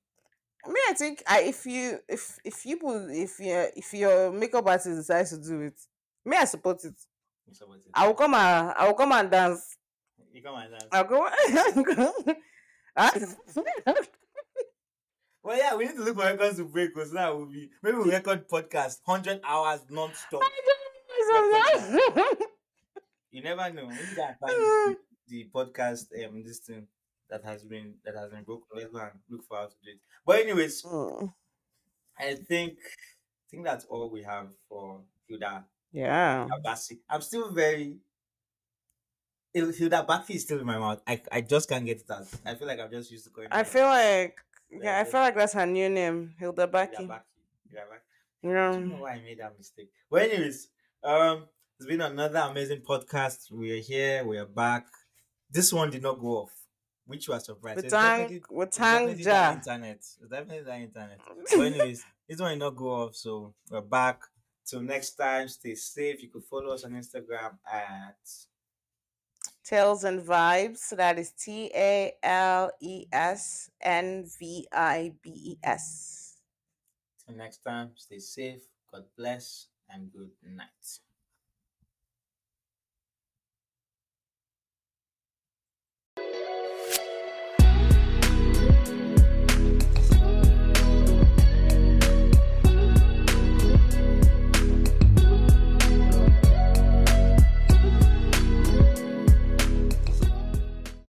I 0.63 0.67
mean, 0.67 0.83
I 0.89 0.93
think 0.93 1.23
I, 1.27 1.41
if 1.41 1.65
you 1.65 1.99
if 2.07 2.37
if 2.43 2.65
you 2.65 2.77
put 2.77 3.09
if 3.09 3.39
you 3.39 3.67
if 3.75 3.93
your 3.93 4.31
makeup 4.31 4.67
artist 4.67 4.95
decides 4.95 5.31
to 5.31 5.37
do 5.37 5.61
it, 5.61 5.79
me 6.25 6.37
I 6.37 6.45
support 6.45 6.83
it. 6.85 6.93
Support 7.51 7.79
it. 7.79 7.91
I 7.93 8.07
will 8.07 8.13
come 8.13 8.33
and 8.35 8.73
I 8.77 8.87
will 8.87 8.93
come 8.93 9.11
and 9.11 9.29
dance. 9.31 9.77
You 10.33 10.41
come 10.41 10.55
and 10.55 10.71
dance. 10.71 10.87
I'll 10.91 11.03
go. 11.03 11.27
Well, 15.43 15.57
yeah, 15.57 15.75
we 15.75 15.85
need 15.85 15.95
to 15.95 16.03
look 16.03 16.17
for 16.17 16.23
records 16.25 16.57
to 16.57 16.65
break 16.65 16.93
because 16.93 17.11
now 17.11 17.35
we'll 17.35 17.47
be 17.47 17.69
maybe 17.81 17.97
we'll 17.97 18.05
record 18.11 18.47
podcast 18.47 18.99
hundred 19.05 19.41
hours 19.43 19.79
non-stop. 19.89 20.41
You 23.31 23.41
never 23.41 23.73
know. 23.73 23.87
Maybe 23.87 24.15
that 24.17 24.37
the 25.27 25.49
podcast 25.53 26.05
um 26.25 26.43
this 26.43 26.59
thing 26.59 26.87
that 27.31 27.43
has 27.45 27.63
been 27.65 27.95
that 28.05 28.15
has 28.15 28.29
been 28.31 28.43
broken. 28.43 28.67
Let's 28.75 28.91
go 28.91 28.99
and 28.99 29.19
look 29.29 29.45
for 29.47 29.57
how 29.57 29.65
to 29.67 29.75
do 29.83 29.91
it. 29.91 29.99
But 30.25 30.41
anyways, 30.41 30.83
Mm, 30.83 31.33
I 32.17 32.35
think 32.35 32.77
I 32.79 33.45
think 33.49 33.65
that's 33.65 33.85
all 33.85 34.09
we 34.09 34.23
have 34.23 34.49
for 34.69 35.01
Hilda 35.27 35.65
yeah. 35.91 36.47
Abasi. 36.49 36.99
I'm 37.09 37.21
still 37.21 37.51
very 37.51 37.99
Hilda 39.53 40.05
Baki 40.07 40.35
is 40.35 40.43
still 40.43 40.59
in 40.59 40.65
my 40.65 40.77
mouth. 40.77 41.01
I, 41.05 41.21
I 41.31 41.41
just 41.41 41.67
can't 41.67 41.85
get 41.85 41.99
it 42.01 42.09
out. 42.09 42.27
I 42.45 42.55
feel 42.55 42.67
like 42.67 42.79
I'm 42.79 42.89
just 42.89 43.11
used 43.11 43.25
to 43.25 43.31
calling 43.31 43.49
I 43.51 43.63
feel 43.63 43.85
like 43.85 44.39
yeah, 44.69 44.99
I 44.99 45.03
feel 45.03 45.19
like 45.19 45.35
that's 45.35 45.53
her 45.53 45.65
new 45.65 45.89
name, 45.89 46.33
Hilda 46.39 46.61
Hilda 46.61 46.71
Baki. 46.71 47.07
Baki. 47.07 47.21
Hilda 47.69 47.85
Baki. 47.91 48.49
I 48.49 48.71
don't 48.71 48.89
know 48.89 49.01
why 49.01 49.11
I 49.13 49.21
made 49.21 49.39
that 49.39 49.57
mistake. 49.57 49.91
But 50.09 50.21
anyways, 50.23 50.69
um, 51.03 51.47
it's 51.77 51.87
been 51.87 52.01
another 52.01 52.39
amazing 52.39 52.81
podcast. 52.81 53.51
We 53.51 53.77
are 53.77 53.81
here. 53.81 54.23
We 54.23 54.37
are 54.37 54.45
back. 54.45 54.87
This 55.49 55.73
one 55.73 55.89
did 55.89 56.01
not 56.01 56.19
go 56.19 56.43
off, 56.43 56.60
which 57.05 57.27
was 57.27 57.45
surprised. 57.45 57.77
We 57.77 57.83
It's 57.83 57.91
definitely- 57.93 58.39
thank 58.39 58.51
we 58.51 58.65
thank 58.65 58.73
definitely 58.75 59.23
the 59.23 59.29
Ja. 59.29 59.53
internet. 59.53 59.95
It's 59.97 60.17
definitely 60.29 60.63
the 60.63 60.75
internet. 60.77 61.19
But 61.51 61.59
anyways, 61.59 62.05
this 62.29 62.39
one 62.39 62.51
did 62.51 62.59
not 62.59 62.75
go 62.75 62.87
off, 63.03 63.15
so 63.15 63.53
we're 63.69 63.81
back. 63.81 64.21
Till 64.65 64.81
next 64.81 65.11
time, 65.15 65.47
stay 65.47 65.75
safe. 65.75 66.21
You 66.21 66.29
could 66.29 66.43
follow 66.45 66.73
us 66.73 66.83
on 66.85 66.91
Instagram 66.91 67.57
at 67.71 68.15
Tales 69.63 70.03
and 70.03 70.21
Vibes. 70.21 70.77
So 70.77 70.95
That 70.95 71.17
is 71.19 71.31
T 71.31 71.71
A 71.73 72.13
L 72.23 72.71
E 72.79 73.05
S 73.11 73.69
N 73.81 74.25
V 74.39 74.67
I 74.71 75.13
B 75.21 75.29
E 75.29 75.57
S. 75.63 76.37
till 77.25 77.35
next 77.35 77.57
time. 77.63 77.91
Stay 77.95 78.19
safe. 78.19 78.61
God 78.91 79.05
bless 79.17 79.67
and 79.89 80.11
good 80.11 80.31
night. 80.43 80.99